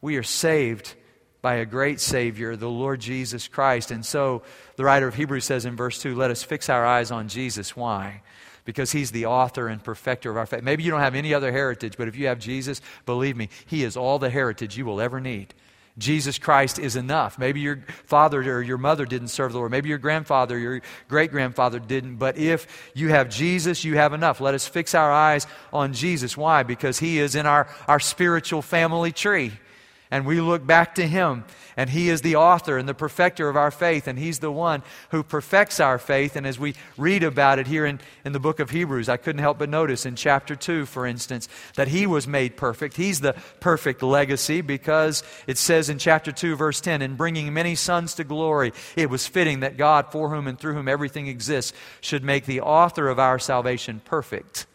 We 0.00 0.16
are 0.16 0.22
saved 0.24 0.94
by 1.42 1.56
a 1.56 1.64
great 1.64 2.00
Savior, 2.00 2.56
the 2.56 2.68
Lord 2.68 3.00
Jesus 3.00 3.46
Christ. 3.46 3.90
And 3.90 4.04
so 4.04 4.42
the 4.76 4.84
writer 4.84 5.06
of 5.06 5.14
Hebrews 5.14 5.44
says 5.44 5.64
in 5.64 5.76
verse 5.76 6.00
2, 6.00 6.16
let 6.16 6.30
us 6.30 6.42
fix 6.42 6.68
our 6.68 6.84
eyes 6.84 7.10
on 7.10 7.28
Jesus. 7.28 7.76
Why? 7.76 8.22
Because 8.64 8.92
he's 8.92 9.10
the 9.10 9.26
author 9.26 9.68
and 9.68 9.82
perfecter 9.82 10.30
of 10.30 10.36
our 10.36 10.46
faith. 10.46 10.62
Maybe 10.62 10.82
you 10.82 10.90
don't 10.90 11.00
have 11.00 11.14
any 11.14 11.34
other 11.34 11.52
heritage, 11.52 11.94
but 11.96 12.08
if 12.08 12.16
you 12.16 12.26
have 12.26 12.38
Jesus, 12.38 12.80
believe 13.06 13.36
me, 13.36 13.48
he 13.66 13.84
is 13.84 13.96
all 13.96 14.18
the 14.18 14.30
heritage 14.30 14.76
you 14.76 14.84
will 14.84 15.00
ever 15.00 15.20
need. 15.20 15.54
Jesus 15.98 16.38
Christ 16.38 16.78
is 16.78 16.96
enough. 16.96 17.38
Maybe 17.38 17.60
your 17.60 17.84
father 18.06 18.40
or 18.40 18.62
your 18.62 18.78
mother 18.78 19.04
didn't 19.04 19.28
serve 19.28 19.52
the 19.52 19.58
Lord. 19.58 19.70
Maybe 19.70 19.88
your 19.88 19.98
grandfather, 19.98 20.58
your 20.58 20.80
great 21.08 21.30
grandfather 21.30 21.78
didn't. 21.78 22.16
But 22.16 22.38
if 22.38 22.90
you 22.94 23.08
have 23.08 23.28
Jesus, 23.28 23.84
you 23.84 23.96
have 23.96 24.12
enough. 24.12 24.40
Let 24.40 24.54
us 24.54 24.66
fix 24.66 24.94
our 24.94 25.10
eyes 25.12 25.46
on 25.72 25.92
Jesus. 25.92 26.36
Why? 26.36 26.62
Because 26.62 26.98
He 27.00 27.18
is 27.18 27.34
in 27.34 27.44
our, 27.44 27.68
our 27.86 28.00
spiritual 28.00 28.62
family 28.62 29.12
tree 29.12 29.52
and 30.10 30.26
we 30.26 30.40
look 30.40 30.66
back 30.66 30.94
to 30.96 31.06
Him. 31.06 31.44
And 31.76 31.90
He 31.90 32.10
is 32.10 32.20
the 32.20 32.36
author 32.36 32.76
and 32.76 32.88
the 32.88 32.94
perfecter 32.94 33.48
of 33.48 33.56
our 33.56 33.70
faith, 33.70 34.06
and 34.06 34.18
He's 34.18 34.40
the 34.40 34.50
one 34.50 34.82
who 35.10 35.22
perfects 35.22 35.80
our 35.80 35.98
faith. 35.98 36.36
And 36.36 36.46
as 36.46 36.58
we 36.58 36.74
read 36.96 37.22
about 37.22 37.58
it 37.58 37.66
here 37.66 37.86
in, 37.86 38.00
in 38.24 38.32
the 38.32 38.40
book 38.40 38.60
of 38.60 38.70
Hebrews, 38.70 39.08
I 39.08 39.16
couldn't 39.16 39.40
help 39.40 39.58
but 39.58 39.68
notice 39.68 40.04
in 40.04 40.16
chapter 40.16 40.56
2, 40.56 40.86
for 40.86 41.06
instance, 41.06 41.48
that 41.76 41.88
He 41.88 42.06
was 42.06 42.26
made 42.26 42.56
perfect. 42.56 42.96
He's 42.96 43.20
the 43.20 43.34
perfect 43.60 44.02
legacy 44.02 44.60
because 44.60 45.22
it 45.46 45.58
says 45.58 45.88
in 45.88 45.98
chapter 45.98 46.32
2, 46.32 46.56
verse 46.56 46.80
10, 46.80 47.02
in 47.02 47.16
bringing 47.16 47.52
many 47.52 47.74
sons 47.74 48.14
to 48.14 48.24
glory, 48.24 48.72
it 48.96 49.08
was 49.08 49.26
fitting 49.26 49.60
that 49.60 49.76
God, 49.76 50.10
for 50.10 50.30
whom 50.30 50.46
and 50.46 50.58
through 50.58 50.74
whom 50.74 50.88
everything 50.88 51.28
exists, 51.28 51.72
should 52.00 52.24
make 52.24 52.46
the 52.46 52.60
author 52.60 53.08
of 53.08 53.18
our 53.18 53.38
salvation 53.38 54.02
perfect 54.04 54.66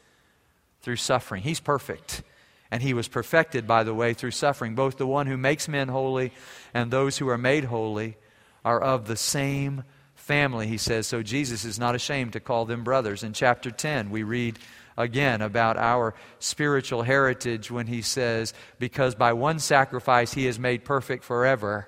through 0.82 0.96
suffering. 0.96 1.42
He's 1.42 1.60
perfect. 1.60 2.24
And 2.72 2.82
he 2.82 2.94
was 2.94 3.08
perfected, 3.08 3.68
by 3.68 3.84
the 3.84 3.94
way, 3.94 4.14
through 4.14 4.32
suffering. 4.32 4.76
Both 4.76 4.98
the 4.98 5.08
one 5.08 5.28
who 5.28 5.38
makes 5.38 5.68
men 5.68 5.88
holy 5.88 6.32
and 6.74 6.90
those 6.90 7.18
who 7.18 7.30
are 7.30 7.38
made 7.38 7.66
holy 7.66 8.18
are 8.64 8.82
of 8.82 9.08
the 9.08 9.16
same 9.16 9.84
family, 10.16 10.68
he 10.68 10.78
says. 10.78 11.06
So 11.06 11.22
Jesus 11.22 11.64
is 11.66 11.78
not 11.78 11.96
ashamed 11.96 12.34
to 12.34 12.40
call 12.40 12.66
them 12.66 12.84
brothers. 12.84 13.24
In 13.24 13.34
chapter 13.34 13.70
10, 13.70 14.10
we 14.10 14.24
read 14.24 14.58
again 14.98 15.42
about 15.42 15.78
our 15.78 16.16
spiritual 16.40 17.04
heritage 17.04 17.70
when 17.70 17.88
he 17.88 18.02
says, 18.02 18.54
Because 18.80 19.14
by 19.14 19.34
one 19.34 19.60
sacrifice 19.60 20.34
he 20.34 20.46
has 20.46 20.58
made 20.58 20.84
perfect 20.84 21.24
forever 21.24 21.88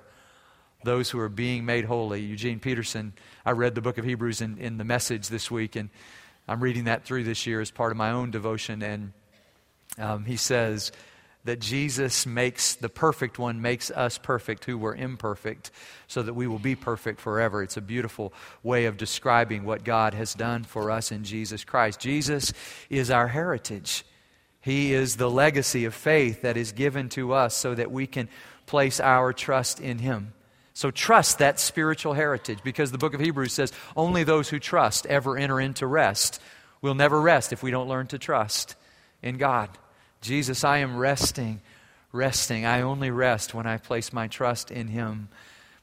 those 0.83 1.09
who 1.09 1.19
are 1.19 1.29
being 1.29 1.65
made 1.65 1.85
holy. 1.85 2.21
Eugene 2.21 2.59
Peterson, 2.59 3.13
I 3.45 3.51
read 3.51 3.75
the 3.75 3.81
book 3.81 3.97
of 3.97 4.05
Hebrews 4.05 4.41
in, 4.41 4.57
in 4.57 4.77
the 4.77 4.83
message 4.83 5.27
this 5.27 5.49
week, 5.49 5.75
and 5.75 5.89
I'm 6.47 6.61
reading 6.61 6.85
that 6.85 7.03
through 7.03 7.23
this 7.23 7.45
year 7.45 7.59
as 7.59 7.71
part 7.71 7.91
of 7.91 7.97
my 7.97 8.11
own 8.11 8.31
devotion. 8.31 8.81
And 8.81 9.13
um, 9.97 10.25
he 10.25 10.37
says 10.37 10.91
that 11.47 11.59
Jesus 11.59 12.25
makes 12.25 12.75
the 12.75 12.89
perfect 12.89 13.39
one, 13.39 13.61
makes 13.61 13.89
us 13.89 14.17
perfect 14.17 14.65
who 14.65 14.77
were 14.77 14.93
imperfect, 14.93 15.71
so 16.07 16.21
that 16.21 16.33
we 16.33 16.45
will 16.45 16.59
be 16.59 16.75
perfect 16.75 17.21
forever. 17.21 17.63
It's 17.63 17.77
a 17.77 17.81
beautiful 17.81 18.33
way 18.63 18.85
of 18.85 18.97
describing 18.97 19.63
what 19.63 19.85
God 19.85 20.13
has 20.13 20.33
done 20.33 20.65
for 20.65 20.91
us 20.91 21.11
in 21.11 21.23
Jesus 21.23 21.63
Christ. 21.63 22.01
Jesus 22.01 22.51
is 22.89 23.09
our 23.09 23.29
heritage. 23.29 24.05
He 24.59 24.93
is 24.93 25.15
the 25.15 25.29
legacy 25.29 25.85
of 25.85 25.93
faith 25.95 26.41
that 26.41 26.57
is 26.57 26.73
given 26.73 27.07
to 27.09 27.31
us 27.31 27.55
so 27.55 27.73
that 27.73 27.91
we 27.91 28.07
can 28.07 28.27
place 28.65 28.99
our 28.99 29.31
trust 29.31 29.79
in 29.79 29.99
Him. 29.99 30.33
So 30.73 30.91
trust 30.91 31.39
that 31.39 31.59
spiritual 31.59 32.13
heritage 32.13 32.59
because 32.63 32.91
the 32.91 32.97
book 32.97 33.13
of 33.13 33.21
Hebrews 33.21 33.53
says 33.53 33.71
only 33.95 34.25
those 34.25 34.49
who 34.49 34.59
trust 34.59 35.05
ever 35.05 35.37
enter 35.37 35.61
into 35.61 35.87
rest. 35.87 36.41
We'll 36.81 36.93
never 36.93 37.19
rest 37.19 37.53
if 37.53 37.63
we 37.63 37.71
don't 37.71 37.87
learn 37.87 38.07
to 38.07 38.19
trust 38.19 38.75
in 39.23 39.37
God. 39.37 39.69
Jesus, 40.21 40.63
I 40.63 40.79
am 40.79 40.97
resting, 40.97 41.61
resting. 42.11 42.65
I 42.65 42.81
only 42.81 43.11
rest 43.11 43.53
when 43.53 43.67
I 43.67 43.77
place 43.77 44.11
my 44.11 44.27
trust 44.27 44.71
in 44.71 44.87
Him. 44.87 45.29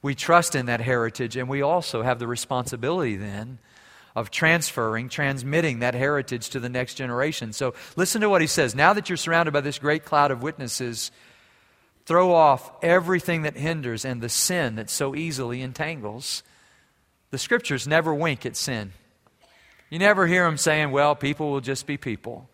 We 0.03 0.14
trust 0.14 0.55
in 0.55 0.66
that 0.66 0.81
heritage, 0.81 1.37
and 1.37 1.49
we 1.49 1.62
also 1.62 2.03
have 2.03 2.18
the 2.18 2.27
responsibility 2.27 3.16
then 3.16 3.59
of 4.14 4.31
transferring, 4.31 5.09
transmitting 5.09 5.81
that 5.81 5.94
heritage 5.94 6.51
to 6.51 6.61
the 6.61 6.68
next 6.68 6.94
generation. 6.94 7.53
So 7.53 7.75
listen 7.97 8.20
to 8.20 8.29
what 8.29 8.40
he 8.40 8.47
says. 8.47 8.75
Now 8.75 8.92
that 8.92 9.09
you're 9.09 9.16
surrounded 9.16 9.53
by 9.53 9.61
this 9.61 9.79
great 9.79 10.05
cloud 10.05 10.31
of 10.31 10.42
witnesses, 10.42 11.11
throw 12.07 12.33
off 12.33 12.70
everything 12.83 13.42
that 13.42 13.57
hinders 13.57 14.05
and 14.05 14.20
the 14.20 14.29
sin 14.29 14.77
that 14.77 14.90
so 14.90 15.14
easily 15.16 15.62
entangles. 15.62 16.42
The 17.31 17.38
scriptures 17.38 17.88
never 17.88 18.14
wink 18.14 18.47
at 18.47 18.57
sin. 18.57 18.92
You 19.90 19.99
never 19.99 20.27
hear 20.27 20.44
them 20.44 20.59
saying, 20.59 20.92
well, 20.92 21.16
people 21.16 21.51
will 21.51 21.61
just 21.61 21.87
be 21.87 21.97
people. 21.97 22.49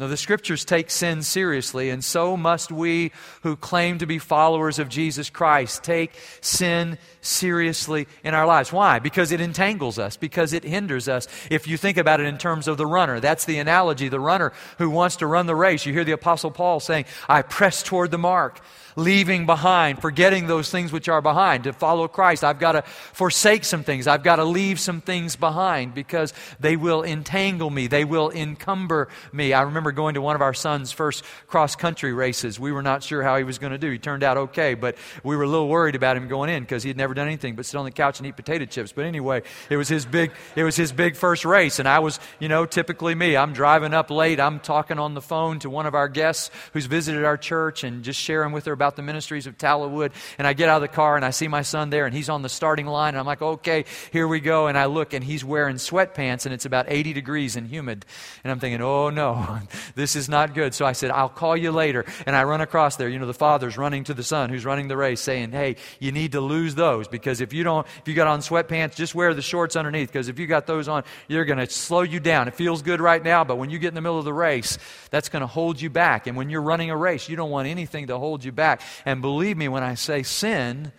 No, 0.00 0.06
the 0.06 0.16
scriptures 0.16 0.64
take 0.64 0.90
sin 0.90 1.22
seriously, 1.22 1.90
and 1.90 2.04
so 2.04 2.36
must 2.36 2.70
we 2.70 3.10
who 3.42 3.56
claim 3.56 3.98
to 3.98 4.06
be 4.06 4.20
followers 4.20 4.78
of 4.78 4.88
Jesus 4.88 5.28
Christ 5.28 5.82
take 5.82 6.12
sin 6.40 6.98
seriously 7.20 8.06
in 8.22 8.32
our 8.32 8.46
lives. 8.46 8.72
Why? 8.72 9.00
Because 9.00 9.32
it 9.32 9.40
entangles 9.40 9.98
us, 9.98 10.16
because 10.16 10.52
it 10.52 10.62
hinders 10.62 11.08
us. 11.08 11.26
If 11.50 11.66
you 11.66 11.76
think 11.76 11.96
about 11.96 12.20
it 12.20 12.26
in 12.26 12.38
terms 12.38 12.68
of 12.68 12.76
the 12.76 12.86
runner, 12.86 13.18
that's 13.18 13.44
the 13.44 13.58
analogy. 13.58 14.08
The 14.08 14.20
runner 14.20 14.52
who 14.78 14.88
wants 14.88 15.16
to 15.16 15.26
run 15.26 15.46
the 15.46 15.56
race. 15.56 15.84
You 15.84 15.92
hear 15.92 16.04
the 16.04 16.12
Apostle 16.12 16.52
Paul 16.52 16.78
saying, 16.78 17.06
I 17.28 17.42
press 17.42 17.82
toward 17.82 18.12
the 18.12 18.18
mark 18.18 18.60
leaving 18.98 19.46
behind, 19.46 20.02
forgetting 20.02 20.46
those 20.46 20.70
things 20.70 20.92
which 20.92 21.08
are 21.08 21.22
behind. 21.22 21.64
To 21.64 21.72
follow 21.72 22.08
Christ, 22.08 22.42
I've 22.42 22.58
got 22.58 22.72
to 22.72 22.82
forsake 22.82 23.64
some 23.64 23.84
things. 23.84 24.06
I've 24.06 24.24
got 24.24 24.36
to 24.36 24.44
leave 24.44 24.80
some 24.80 25.00
things 25.00 25.36
behind 25.36 25.94
because 25.94 26.34
they 26.58 26.76
will 26.76 27.04
entangle 27.04 27.70
me, 27.70 27.86
they 27.86 28.04
will 28.04 28.30
encumber 28.30 29.08
me. 29.32 29.52
I 29.52 29.62
remember 29.62 29.87
going 29.92 30.14
to 30.14 30.20
one 30.20 30.36
of 30.36 30.42
our 30.42 30.54
son's 30.54 30.92
first 30.92 31.24
cross 31.46 31.76
country 31.76 32.12
races. 32.12 32.58
We 32.58 32.72
were 32.72 32.82
not 32.82 33.02
sure 33.02 33.22
how 33.22 33.36
he 33.36 33.44
was 33.44 33.58
going 33.58 33.72
to 33.72 33.78
do. 33.78 33.90
He 33.90 33.98
turned 33.98 34.22
out 34.22 34.36
okay, 34.36 34.74
but 34.74 34.96
we 35.22 35.36
were 35.36 35.44
a 35.44 35.48
little 35.48 35.68
worried 35.68 35.94
about 35.94 36.16
him 36.16 36.28
going 36.28 36.50
in 36.50 36.62
because 36.62 36.82
he 36.82 36.88
had 36.88 36.96
never 36.96 37.14
done 37.14 37.26
anything 37.26 37.56
but 37.56 37.66
sit 37.66 37.76
on 37.76 37.84
the 37.84 37.90
couch 37.90 38.18
and 38.18 38.26
eat 38.26 38.36
potato 38.36 38.64
chips. 38.64 38.92
But 38.92 39.04
anyway, 39.04 39.42
it 39.70 39.76
was 39.76 39.88
his 39.88 40.06
big 40.06 40.32
it 40.56 40.64
was 40.64 40.76
his 40.76 40.92
big 40.92 41.16
first 41.16 41.44
race 41.44 41.78
and 41.78 41.88
I 41.88 41.98
was, 41.98 42.20
you 42.38 42.48
know, 42.48 42.66
typically 42.66 43.14
me. 43.14 43.36
I'm 43.36 43.52
driving 43.52 43.94
up 43.94 44.10
late. 44.10 44.40
I'm 44.40 44.60
talking 44.60 44.98
on 44.98 45.14
the 45.14 45.22
phone 45.22 45.58
to 45.60 45.70
one 45.70 45.86
of 45.86 45.94
our 45.94 46.08
guests 46.08 46.50
who's 46.72 46.86
visited 46.86 47.24
our 47.24 47.36
church 47.36 47.84
and 47.84 48.02
just 48.02 48.20
sharing 48.20 48.52
with 48.52 48.66
her 48.66 48.72
about 48.72 48.96
the 48.96 49.02
ministries 49.02 49.46
of 49.46 49.58
Tallowood. 49.58 50.12
And 50.38 50.46
I 50.46 50.52
get 50.52 50.68
out 50.68 50.76
of 50.76 50.82
the 50.82 50.88
car 50.94 51.16
and 51.16 51.24
I 51.24 51.30
see 51.30 51.48
my 51.48 51.62
son 51.62 51.90
there 51.90 52.06
and 52.06 52.14
he's 52.14 52.28
on 52.28 52.42
the 52.42 52.48
starting 52.48 52.86
line. 52.86 53.10
And 53.10 53.18
I'm 53.18 53.26
like, 53.26 53.42
okay, 53.42 53.84
here 54.12 54.28
we 54.28 54.40
go. 54.40 54.66
And 54.66 54.76
I 54.76 54.86
look 54.86 55.12
and 55.12 55.24
he's 55.24 55.44
wearing 55.44 55.76
sweatpants 55.76 56.44
and 56.44 56.54
it's 56.54 56.64
about 56.64 56.86
80 56.88 57.12
degrees 57.12 57.56
and 57.56 57.66
humid. 57.66 58.04
And 58.44 58.50
I'm 58.50 58.60
thinking, 58.60 58.82
oh 58.82 59.10
no, 59.10 59.60
this 59.94 60.16
is 60.16 60.28
not 60.28 60.54
good. 60.54 60.74
So 60.74 60.84
I 60.86 60.92
said, 60.92 61.10
I'll 61.10 61.28
call 61.28 61.56
you 61.56 61.70
later. 61.70 62.04
And 62.26 62.34
I 62.34 62.44
run 62.44 62.60
across 62.60 62.96
there. 62.96 63.08
You 63.08 63.18
know, 63.18 63.26
the 63.26 63.34
father's 63.34 63.78
running 63.78 64.04
to 64.04 64.14
the 64.14 64.22
son 64.22 64.50
who's 64.50 64.64
running 64.64 64.88
the 64.88 64.96
race 64.96 65.20
saying, 65.20 65.52
hey, 65.52 65.76
you 65.98 66.12
need 66.12 66.32
to 66.32 66.40
lose 66.40 66.74
those 66.74 67.08
because 67.08 67.40
if 67.40 67.52
you 67.52 67.64
don't, 67.64 67.86
if 68.00 68.08
you 68.08 68.14
got 68.14 68.26
on 68.26 68.40
sweatpants, 68.40 68.94
just 68.94 69.14
wear 69.14 69.34
the 69.34 69.42
shorts 69.42 69.76
underneath 69.76 70.08
because 70.08 70.28
if 70.28 70.38
you 70.38 70.46
got 70.46 70.66
those 70.66 70.88
on, 70.88 71.04
you're 71.28 71.44
going 71.44 71.58
to 71.58 71.68
slow 71.68 72.02
you 72.02 72.20
down. 72.20 72.48
It 72.48 72.54
feels 72.54 72.82
good 72.82 73.00
right 73.00 73.22
now, 73.22 73.44
but 73.44 73.56
when 73.56 73.70
you 73.70 73.78
get 73.78 73.88
in 73.88 73.94
the 73.94 74.00
middle 74.00 74.18
of 74.18 74.24
the 74.24 74.32
race, 74.32 74.78
that's 75.10 75.28
going 75.28 75.40
to 75.40 75.46
hold 75.46 75.80
you 75.80 75.90
back. 75.90 76.26
And 76.26 76.36
when 76.36 76.50
you're 76.50 76.62
running 76.62 76.90
a 76.90 76.96
race, 76.96 77.28
you 77.28 77.36
don't 77.36 77.50
want 77.50 77.68
anything 77.68 78.08
to 78.08 78.18
hold 78.18 78.44
you 78.44 78.52
back. 78.52 78.80
And 79.04 79.20
believe 79.22 79.56
me 79.56 79.68
when 79.68 79.82
I 79.82 79.94
say 79.94 80.22
sin 80.22 80.92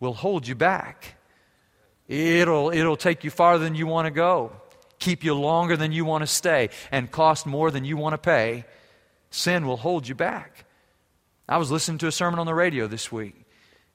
will 0.00 0.14
hold 0.14 0.46
you 0.46 0.54
back. 0.54 1.14
It'll, 2.08 2.70
it'll 2.70 2.96
take 2.96 3.24
you 3.24 3.30
farther 3.30 3.64
than 3.64 3.74
you 3.74 3.86
want 3.86 4.06
to 4.06 4.10
go, 4.10 4.52
keep 5.06 5.22
you 5.22 5.34
longer 5.34 5.76
than 5.76 5.92
you 5.92 6.04
want 6.04 6.22
to 6.22 6.26
stay, 6.26 6.68
and 6.90 7.12
cost 7.12 7.46
more 7.46 7.70
than 7.70 7.84
you 7.84 7.96
want 7.96 8.12
to 8.12 8.18
pay. 8.18 8.64
Sin 9.30 9.64
will 9.64 9.76
hold 9.76 10.08
you 10.08 10.16
back. 10.16 10.64
I 11.48 11.58
was 11.58 11.70
listening 11.70 11.98
to 11.98 12.08
a 12.08 12.12
sermon 12.12 12.40
on 12.40 12.46
the 12.46 12.54
radio 12.54 12.88
this 12.88 13.12
week. 13.12 13.36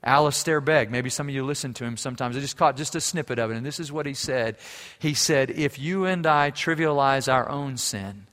Alistair 0.02 0.62
Begg, 0.62 0.90
maybe 0.90 1.10
some 1.10 1.28
of 1.28 1.36
you 1.36 1.44
listen 1.44 1.74
to 1.74 1.84
him 1.84 1.98
sometimes. 1.98 2.38
I 2.38 2.40
just 2.40 2.56
caught 2.56 2.78
just 2.78 2.96
a 2.96 3.02
snippet 3.02 3.40
of 3.40 3.52
it, 3.52 3.58
and 3.58 3.66
this 3.66 3.80
is 3.80 3.92
what 3.92 4.06
he 4.06 4.14
said. 4.14 4.56
He 5.00 5.14
said, 5.14 5.50
If 5.52 5.78
you 5.78 6.06
and 6.06 6.26
I 6.26 6.50
trivialize 6.50 7.32
our 7.32 7.50
own 7.50 7.76
sin, 7.76 8.28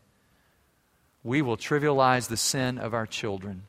we 1.25 1.43
will 1.43 1.57
trivialize 1.57 2.29
the 2.29 2.37
sin 2.37 2.79
of 2.79 2.95
our 2.95 3.07
children. 3.07 3.65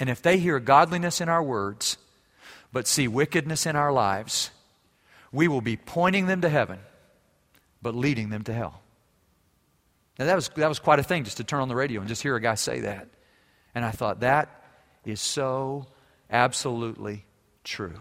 And 0.00 0.10
if 0.10 0.20
they 0.20 0.38
hear 0.38 0.58
godliness 0.58 1.20
in 1.20 1.28
our 1.28 1.42
words, 1.42 1.98
but 2.72 2.88
see 2.88 3.06
wickedness 3.06 3.64
in 3.64 3.76
our 3.76 3.92
lives, 3.92 4.50
we 5.30 5.46
will 5.46 5.60
be 5.60 5.76
pointing 5.76 6.26
them 6.26 6.40
to 6.40 6.48
heaven, 6.48 6.80
but 7.82 7.94
leading 7.94 8.30
them 8.30 8.42
to 8.42 8.52
hell. 8.52 8.82
Now, 10.18 10.26
that 10.26 10.34
was, 10.34 10.48
that 10.56 10.68
was 10.68 10.78
quite 10.78 10.98
a 10.98 11.02
thing 11.02 11.24
just 11.24 11.36
to 11.36 11.44
turn 11.44 11.60
on 11.60 11.68
the 11.68 11.76
radio 11.76 12.00
and 12.00 12.08
just 12.08 12.22
hear 12.22 12.36
a 12.36 12.40
guy 12.40 12.54
say 12.54 12.80
that. 12.80 13.08
And 13.74 13.84
I 13.84 13.90
thought, 13.90 14.20
that 14.20 14.48
is 15.04 15.20
so 15.20 15.86
absolutely 16.30 17.26
true. 17.64 18.00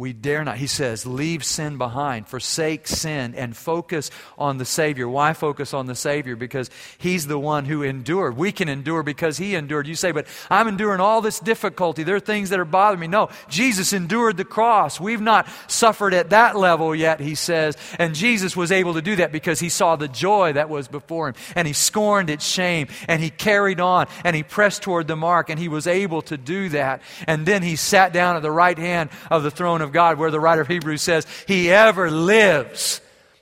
We 0.00 0.14
dare 0.14 0.42
not. 0.44 0.56
He 0.56 0.66
says, 0.66 1.04
leave 1.04 1.44
sin 1.44 1.76
behind, 1.76 2.26
forsake 2.26 2.88
sin, 2.88 3.34
and 3.34 3.54
focus 3.54 4.10
on 4.38 4.56
the 4.56 4.64
Savior. 4.64 5.06
Why 5.06 5.34
focus 5.34 5.74
on 5.74 5.84
the 5.84 5.94
Savior? 5.94 6.36
Because 6.36 6.70
He's 6.96 7.26
the 7.26 7.38
one 7.38 7.66
who 7.66 7.82
endured. 7.82 8.34
We 8.34 8.50
can 8.50 8.70
endure 8.70 9.02
because 9.02 9.36
He 9.36 9.54
endured. 9.54 9.86
You 9.86 9.94
say, 9.94 10.12
but 10.12 10.26
I'm 10.48 10.68
enduring 10.68 11.02
all 11.02 11.20
this 11.20 11.38
difficulty. 11.38 12.02
There 12.02 12.16
are 12.16 12.20
things 12.20 12.48
that 12.48 12.58
are 12.58 12.64
bothering 12.64 13.00
me. 13.00 13.08
No, 13.08 13.28
Jesus 13.50 13.92
endured 13.92 14.38
the 14.38 14.44
cross. 14.46 14.98
We've 14.98 15.20
not 15.20 15.46
suffered 15.68 16.14
at 16.14 16.30
that 16.30 16.56
level 16.56 16.94
yet, 16.94 17.20
He 17.20 17.34
says. 17.34 17.76
And 17.98 18.14
Jesus 18.14 18.56
was 18.56 18.72
able 18.72 18.94
to 18.94 19.02
do 19.02 19.16
that 19.16 19.32
because 19.32 19.60
He 19.60 19.68
saw 19.68 19.96
the 19.96 20.08
joy 20.08 20.54
that 20.54 20.70
was 20.70 20.88
before 20.88 21.28
Him, 21.28 21.34
and 21.54 21.68
He 21.68 21.74
scorned 21.74 22.30
its 22.30 22.46
shame, 22.46 22.88
and 23.06 23.22
He 23.22 23.28
carried 23.28 23.80
on, 23.80 24.06
and 24.24 24.34
He 24.34 24.44
pressed 24.44 24.80
toward 24.80 25.08
the 25.08 25.16
mark, 25.16 25.50
and 25.50 25.60
He 25.60 25.68
was 25.68 25.86
able 25.86 26.22
to 26.22 26.38
do 26.38 26.70
that. 26.70 27.02
And 27.26 27.44
then 27.44 27.62
He 27.62 27.76
sat 27.76 28.14
down 28.14 28.36
at 28.36 28.40
the 28.40 28.50
right 28.50 28.78
hand 28.78 29.10
of 29.30 29.42
the 29.42 29.50
throne 29.50 29.82
of 29.82 29.89
of 29.90 29.94
God, 29.94 30.18
where 30.18 30.30
the 30.30 30.40
writer 30.40 30.62
of 30.62 30.68
Hebrews 30.68 31.02
says, 31.02 31.26
He 31.46 31.70
ever 31.70 32.10
lives 32.10 33.00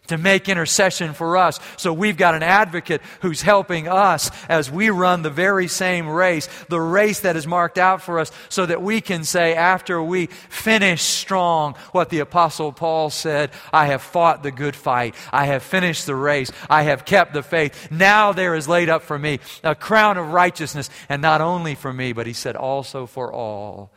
to 0.08 0.16
make 0.16 0.48
intercession 0.48 1.12
for 1.12 1.36
us. 1.36 1.60
So 1.76 1.92
we've 1.92 2.16
got 2.16 2.34
an 2.34 2.42
advocate 2.42 3.02
who's 3.20 3.42
helping 3.42 3.88
us 3.88 4.30
as 4.48 4.70
we 4.70 4.88
run 4.88 5.20
the 5.20 5.30
very 5.30 5.68
same 5.68 6.08
race, 6.08 6.48
the 6.70 6.80
race 6.80 7.20
that 7.20 7.36
is 7.36 7.46
marked 7.46 7.76
out 7.76 8.00
for 8.00 8.18
us, 8.18 8.32
so 8.48 8.64
that 8.64 8.82
we 8.82 9.02
can 9.02 9.24
say, 9.24 9.54
after 9.54 10.02
we 10.02 10.26
finish 10.26 11.02
strong, 11.02 11.74
what 11.92 12.08
the 12.08 12.20
Apostle 12.20 12.72
Paul 12.72 13.10
said 13.10 13.50
I 13.70 13.86
have 13.86 14.02
fought 14.02 14.42
the 14.42 14.50
good 14.50 14.74
fight, 14.74 15.14
I 15.30 15.44
have 15.44 15.62
finished 15.62 16.06
the 16.06 16.14
race, 16.16 16.50
I 16.68 16.84
have 16.84 17.04
kept 17.04 17.34
the 17.34 17.42
faith. 17.42 17.90
Now 17.90 18.32
there 18.32 18.54
is 18.54 18.66
laid 18.66 18.88
up 18.88 19.02
for 19.02 19.18
me 19.18 19.40
a 19.62 19.74
crown 19.74 20.16
of 20.16 20.32
righteousness, 20.32 20.88
and 21.10 21.20
not 21.20 21.42
only 21.42 21.74
for 21.74 21.92
me, 21.92 22.14
but 22.14 22.26
he 22.26 22.32
said 22.32 22.56
also 22.56 23.04
for 23.04 23.30
all 23.30 23.92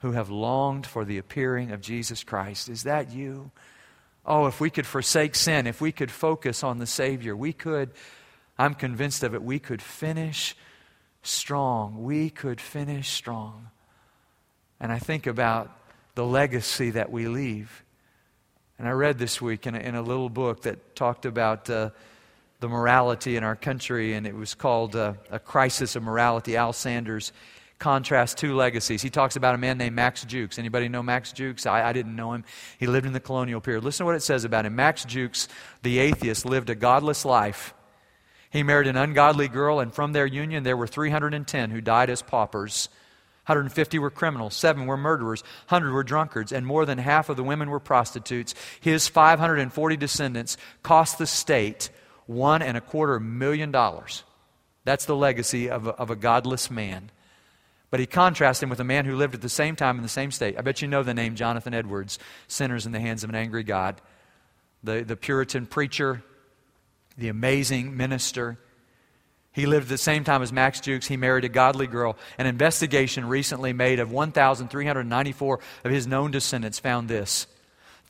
who 0.00 0.12
have 0.12 0.30
longed 0.30 0.86
for 0.86 1.04
the 1.04 1.18
appearing 1.18 1.70
of 1.70 1.80
Jesus 1.80 2.24
Christ. 2.24 2.68
Is 2.68 2.84
that 2.84 3.12
you? 3.12 3.50
Oh, 4.24 4.46
if 4.46 4.60
we 4.60 4.70
could 4.70 4.86
forsake 4.86 5.34
sin, 5.34 5.66
if 5.66 5.80
we 5.80 5.92
could 5.92 6.10
focus 6.10 6.62
on 6.62 6.78
the 6.78 6.86
Savior, 6.86 7.36
we 7.36 7.52
could, 7.52 7.90
I'm 8.58 8.74
convinced 8.74 9.22
of 9.22 9.34
it, 9.34 9.42
we 9.42 9.58
could 9.58 9.82
finish 9.82 10.56
strong. 11.22 12.02
We 12.02 12.30
could 12.30 12.60
finish 12.60 13.10
strong. 13.10 13.68
And 14.78 14.90
I 14.90 14.98
think 14.98 15.26
about 15.26 15.70
the 16.14 16.24
legacy 16.24 16.90
that 16.90 17.10
we 17.10 17.28
leave. 17.28 17.84
And 18.78 18.88
I 18.88 18.92
read 18.92 19.18
this 19.18 19.40
week 19.40 19.66
in 19.66 19.74
a, 19.74 19.78
in 19.78 19.94
a 19.94 20.02
little 20.02 20.30
book 20.30 20.62
that 20.62 20.96
talked 20.96 21.26
about 21.26 21.68
uh, 21.68 21.90
the 22.60 22.68
morality 22.68 23.36
in 23.36 23.44
our 23.44 23.56
country, 23.56 24.14
and 24.14 24.26
it 24.26 24.34
was 24.34 24.54
called 24.54 24.96
uh, 24.96 25.14
A 25.30 25.38
Crisis 25.38 25.96
of 25.96 26.02
Morality. 26.02 26.56
Al 26.56 26.72
Sanders 26.72 27.32
contrast 27.80 28.38
two 28.38 28.54
legacies. 28.54 29.02
He 29.02 29.10
talks 29.10 29.34
about 29.34 29.56
a 29.56 29.58
man 29.58 29.78
named 29.78 29.96
Max 29.96 30.24
Jukes. 30.24 30.58
Anybody 30.58 30.88
know 30.88 31.02
Max 31.02 31.32
Jukes? 31.32 31.66
I, 31.66 31.88
I, 31.88 31.92
didn't 31.92 32.14
know 32.14 32.32
him. 32.32 32.44
He 32.78 32.86
lived 32.86 33.06
in 33.06 33.12
the 33.12 33.20
colonial 33.20 33.60
period. 33.60 33.82
Listen 33.82 34.04
to 34.04 34.06
what 34.06 34.14
it 34.14 34.22
says 34.22 34.44
about 34.44 34.66
him. 34.66 34.76
Max 34.76 35.04
Jukes, 35.04 35.48
the 35.82 35.98
atheist, 35.98 36.44
lived 36.44 36.70
a 36.70 36.74
godless 36.76 37.24
life. 37.24 37.74
He 38.50 38.62
married 38.62 38.86
an 38.86 38.96
ungodly 38.96 39.48
girl, 39.48 39.80
and 39.80 39.92
from 39.92 40.12
their 40.12 40.26
union 40.26 40.62
there 40.62 40.76
were 40.76 40.86
310 40.86 41.70
who 41.70 41.80
died 41.80 42.10
as 42.10 42.22
paupers. 42.22 42.88
150 43.46 43.98
were 43.98 44.10
criminals, 44.10 44.54
seven 44.54 44.86
were 44.86 44.96
murderers, 44.96 45.42
100 45.68 45.92
were 45.92 46.04
drunkards, 46.04 46.52
and 46.52 46.64
more 46.64 46.86
than 46.86 46.98
half 46.98 47.28
of 47.28 47.36
the 47.36 47.42
women 47.42 47.70
were 47.70 47.80
prostitutes. 47.80 48.54
His 48.80 49.08
540 49.08 49.96
descendants 49.96 50.56
cost 50.82 51.18
the 51.18 51.26
state 51.26 51.90
one 52.26 52.62
and 52.62 52.76
a 52.76 52.80
quarter 52.80 53.18
million 53.18 53.72
dollars. 53.72 54.22
That's 54.84 55.04
the 55.04 55.16
legacy 55.16 55.68
of 55.68 55.86
a, 55.86 55.90
of 55.90 56.10
a 56.10 56.16
godless 56.16 56.70
man. 56.70 57.10
But 57.90 58.00
he 58.00 58.06
contrasts 58.06 58.62
him 58.62 58.70
with 58.70 58.80
a 58.80 58.84
man 58.84 59.04
who 59.04 59.16
lived 59.16 59.34
at 59.34 59.40
the 59.40 59.48
same 59.48 59.74
time 59.74 59.96
in 59.96 60.02
the 60.02 60.08
same 60.08 60.30
state. 60.30 60.56
I 60.56 60.62
bet 60.62 60.80
you 60.80 60.88
know 60.88 61.02
the 61.02 61.14
name 61.14 61.34
Jonathan 61.34 61.74
Edwards, 61.74 62.18
Sinners 62.46 62.86
in 62.86 62.92
the 62.92 63.00
Hands 63.00 63.22
of 63.24 63.30
an 63.30 63.36
Angry 63.36 63.64
God. 63.64 64.00
The, 64.84 65.02
the 65.02 65.16
Puritan 65.16 65.66
preacher, 65.66 66.22
the 67.18 67.28
amazing 67.28 67.96
minister. 67.96 68.58
He 69.52 69.66
lived 69.66 69.86
at 69.86 69.88
the 69.90 69.98
same 69.98 70.22
time 70.22 70.42
as 70.42 70.52
Max 70.52 70.80
Jukes. 70.80 71.08
He 71.08 71.16
married 71.16 71.44
a 71.44 71.48
godly 71.48 71.88
girl. 71.88 72.16
An 72.38 72.46
investigation 72.46 73.26
recently 73.26 73.72
made 73.72 73.98
of 73.98 74.12
1,394 74.12 75.60
of 75.84 75.90
his 75.90 76.06
known 76.06 76.30
descendants 76.30 76.78
found 76.78 77.08
this 77.08 77.46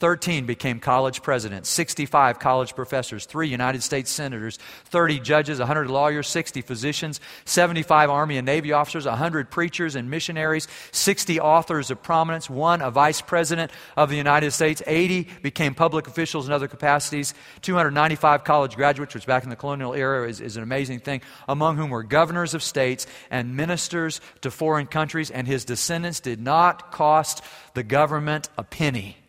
13 0.00 0.46
became 0.46 0.80
college 0.80 1.22
presidents, 1.22 1.68
65 1.68 2.38
college 2.38 2.74
professors, 2.74 3.26
3 3.26 3.48
United 3.48 3.82
States 3.82 4.10
senators, 4.10 4.58
30 4.86 5.20
judges, 5.20 5.58
100 5.58 5.90
lawyers, 5.90 6.26
60 6.26 6.62
physicians, 6.62 7.20
75 7.44 8.08
Army 8.08 8.38
and 8.38 8.46
Navy 8.46 8.72
officers, 8.72 9.04
100 9.04 9.50
preachers 9.50 9.94
and 9.96 10.08
missionaries, 10.08 10.68
60 10.92 11.38
authors 11.38 11.90
of 11.90 12.02
prominence, 12.02 12.48
1 12.48 12.80
a 12.80 12.90
vice 12.90 13.20
president 13.20 13.70
of 13.94 14.08
the 14.08 14.16
United 14.16 14.52
States, 14.52 14.82
80 14.86 15.28
became 15.42 15.74
public 15.74 16.06
officials 16.06 16.46
in 16.46 16.52
other 16.54 16.66
capacities, 16.66 17.34
295 17.60 18.42
college 18.42 18.76
graduates, 18.76 19.14
which 19.14 19.26
back 19.26 19.44
in 19.44 19.50
the 19.50 19.56
colonial 19.56 19.92
era 19.92 20.26
is, 20.26 20.40
is 20.40 20.56
an 20.56 20.62
amazing 20.62 21.00
thing, 21.00 21.20
among 21.46 21.76
whom 21.76 21.90
were 21.90 22.02
governors 22.02 22.54
of 22.54 22.62
states 22.62 23.06
and 23.30 23.54
ministers 23.54 24.22
to 24.40 24.50
foreign 24.50 24.86
countries, 24.86 25.30
and 25.30 25.46
his 25.46 25.66
descendants 25.66 26.20
did 26.20 26.40
not 26.40 26.90
cost 26.90 27.44
the 27.74 27.82
government 27.82 28.48
a 28.56 28.64
penny. 28.64 29.19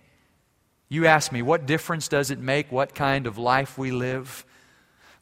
You 0.92 1.08
ask 1.08 1.32
me, 1.32 1.42
what 1.42 1.66
difference 1.66 2.10
does 2.10 2.32
it 2.32 2.40
make 2.40 2.70
what 2.70 2.94
kind 2.94 3.26
of 3.26 3.38
life 3.38 3.78
we 3.78 3.92
live? 3.92 4.46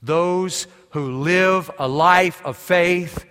Those 0.02 0.66
who 0.90 1.22
live 1.22 1.70
a 1.78 1.88
life 1.88 2.44
of 2.44 2.58
faith 2.58 3.24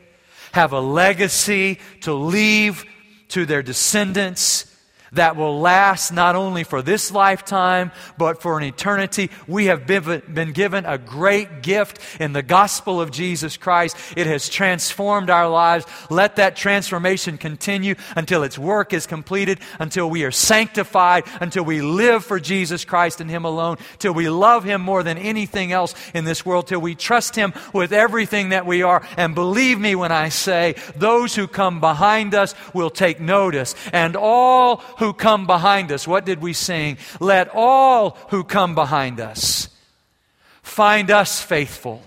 have 0.52 0.72
a 0.72 0.78
legacy 0.78 1.80
to 2.02 2.14
leave 2.14 2.84
to 3.30 3.44
their 3.44 3.60
descendants 3.64 4.67
that 5.12 5.36
will 5.36 5.60
last 5.60 6.12
not 6.12 6.36
only 6.36 6.64
for 6.64 6.82
this 6.82 7.10
lifetime, 7.10 7.92
but 8.16 8.42
for 8.42 8.58
an 8.58 8.64
eternity. 8.64 9.30
We 9.46 9.66
have 9.66 9.86
been, 9.86 10.52
given 10.52 10.84
a 10.84 10.98
great 10.98 11.62
gift 11.62 11.98
in 12.20 12.32
the 12.32 12.42
gospel 12.42 13.00
of 13.00 13.10
Jesus 13.10 13.56
Christ. 13.56 13.96
It 14.16 14.26
has 14.26 14.48
transformed 14.48 15.30
our 15.30 15.48
lives. 15.48 15.86
Let 16.10 16.36
that 16.36 16.56
transformation 16.56 17.38
continue 17.38 17.94
until 18.16 18.42
its 18.42 18.58
work 18.58 18.92
is 18.92 19.06
completed, 19.06 19.60
until 19.78 20.10
we 20.10 20.24
are 20.24 20.30
sanctified, 20.30 21.24
until 21.40 21.64
we 21.64 21.80
live 21.80 22.24
for 22.24 22.40
Jesus 22.40 22.84
Christ 22.84 23.20
and 23.20 23.30
Him 23.30 23.44
alone, 23.44 23.76
till 23.98 24.14
we 24.14 24.28
love 24.28 24.64
Him 24.64 24.80
more 24.80 25.02
than 25.02 25.18
anything 25.18 25.72
else 25.72 25.94
in 26.14 26.24
this 26.24 26.44
world, 26.44 26.66
till 26.66 26.80
we 26.80 26.94
trust 26.94 27.36
Him 27.36 27.52
with 27.72 27.92
everything 27.92 28.50
that 28.50 28.66
we 28.66 28.82
are. 28.82 29.06
And 29.16 29.34
believe 29.34 29.78
me 29.78 29.94
when 29.94 30.12
I 30.12 30.28
say, 30.28 30.74
those 30.96 31.34
who 31.34 31.46
come 31.46 31.80
behind 31.80 32.34
us 32.34 32.54
will 32.74 32.90
take 32.90 33.20
notice, 33.20 33.74
and 33.92 34.16
all 34.16 34.76
who 34.98 35.12
come 35.12 35.46
behind 35.46 35.90
us. 35.92 36.06
What 36.06 36.24
did 36.24 36.40
we 36.40 36.52
sing? 36.52 36.98
Let 37.20 37.48
all 37.54 38.18
who 38.30 38.44
come 38.44 38.74
behind 38.74 39.20
us 39.20 39.68
find 40.68 41.10
us 41.10 41.40
faithful, 41.40 42.02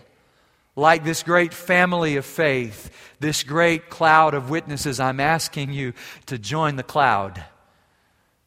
like 0.76 1.04
this 1.04 1.24
great 1.24 1.54
family 1.54 2.16
of 2.16 2.26
faith, 2.26 2.90
this 3.20 3.44
great 3.44 3.90
cloud 3.90 4.34
of 4.34 4.50
witnesses. 4.50 5.00
I'm 5.00 5.20
asking 5.20 5.74
you 5.74 5.94
to 6.28 6.38
join 6.38 6.76
the 6.76 6.84
cloud, 6.84 7.44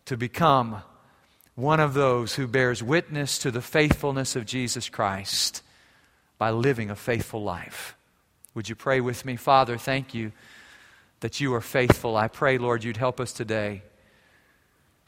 to 0.07 0.17
become 0.17 0.83
one 1.57 1.81
of 1.81 1.95
those 1.95 2.35
who 2.35 2.47
bears 2.47 2.83
witness 2.83 3.39
to 3.39 3.51
the 3.51 3.61
faithfulness 3.61 4.37
of 4.37 4.47
Jesus 4.47 4.89
Christ 4.89 5.63
by 6.39 6.51
living 6.51 6.91
a 6.91 6.97
faithful 6.97 7.43
life. 7.43 7.97
Would 8.55 8.69
you 8.69 8.75
pray 8.75 9.01
with 9.01 9.25
me? 9.25 9.37
Father, 9.37 9.77
thank 9.77 10.15
you 10.15 10.33
that 11.21 11.41
you 11.41 11.53
are 11.55 11.61
faithful. 11.61 12.17
I 12.17 12.29
pray, 12.29 12.59
Lord, 12.59 12.85
you'd 12.85 12.97
help 12.97 13.21
us 13.21 13.33
today 13.33 13.83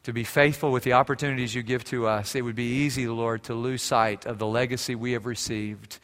to 0.06 0.12
be 0.12 0.22
faithful 0.22 0.70
with 0.70 0.84
the 0.84 0.92
opportunities 0.92 1.52
you 1.52 1.64
give 1.64 1.82
to 1.82 2.06
us. 2.06 2.36
It 2.36 2.42
would 2.42 2.54
be 2.54 2.84
easy, 2.84 3.08
Lord, 3.08 3.42
to 3.44 3.54
lose 3.54 3.82
sight 3.82 4.24
of 4.24 4.38
the 4.38 4.46
legacy 4.46 4.94
we 4.94 5.14
have 5.14 5.26
received. 5.26 5.98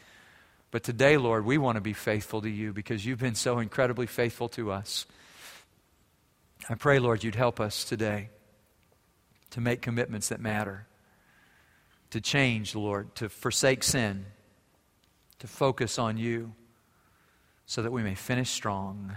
But 0.71 0.83
today, 0.83 1.15
Lord, 1.15 1.45
we 1.45 1.57
want 1.57 1.77
to 1.77 1.81
be 1.81 1.93
faithful 1.93 2.41
to 2.41 2.49
you 2.49 2.73
because 2.73 3.05
you've 3.05 3.21
been 3.21 3.33
so 3.33 3.59
incredibly 3.59 4.05
faithful 4.05 4.49
to 4.49 4.73
us. 4.73 5.05
I 6.69 6.75
pray, 6.75 6.99
Lord, 6.99 7.23
you'd 7.23 7.35
help 7.35 7.61
us 7.61 7.85
today 7.85 8.27
to 9.51 9.61
make 9.61 9.81
commitments 9.81 10.27
that 10.27 10.41
matter, 10.41 10.85
to 12.09 12.19
change, 12.19 12.75
Lord, 12.75 13.15
to 13.15 13.29
forsake 13.29 13.83
sin, 13.83 14.25
to 15.39 15.47
focus 15.47 15.97
on 15.97 16.17
you 16.17 16.51
so 17.65 17.81
that 17.81 17.93
we 17.93 18.03
may 18.03 18.15
finish 18.15 18.49
strong. 18.49 19.15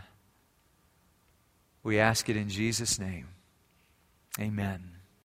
We 1.82 1.98
ask 1.98 2.28
it 2.28 2.36
in 2.36 2.48
Jesus' 2.48 3.00
name. 3.00 3.26
Amen. 4.38 4.95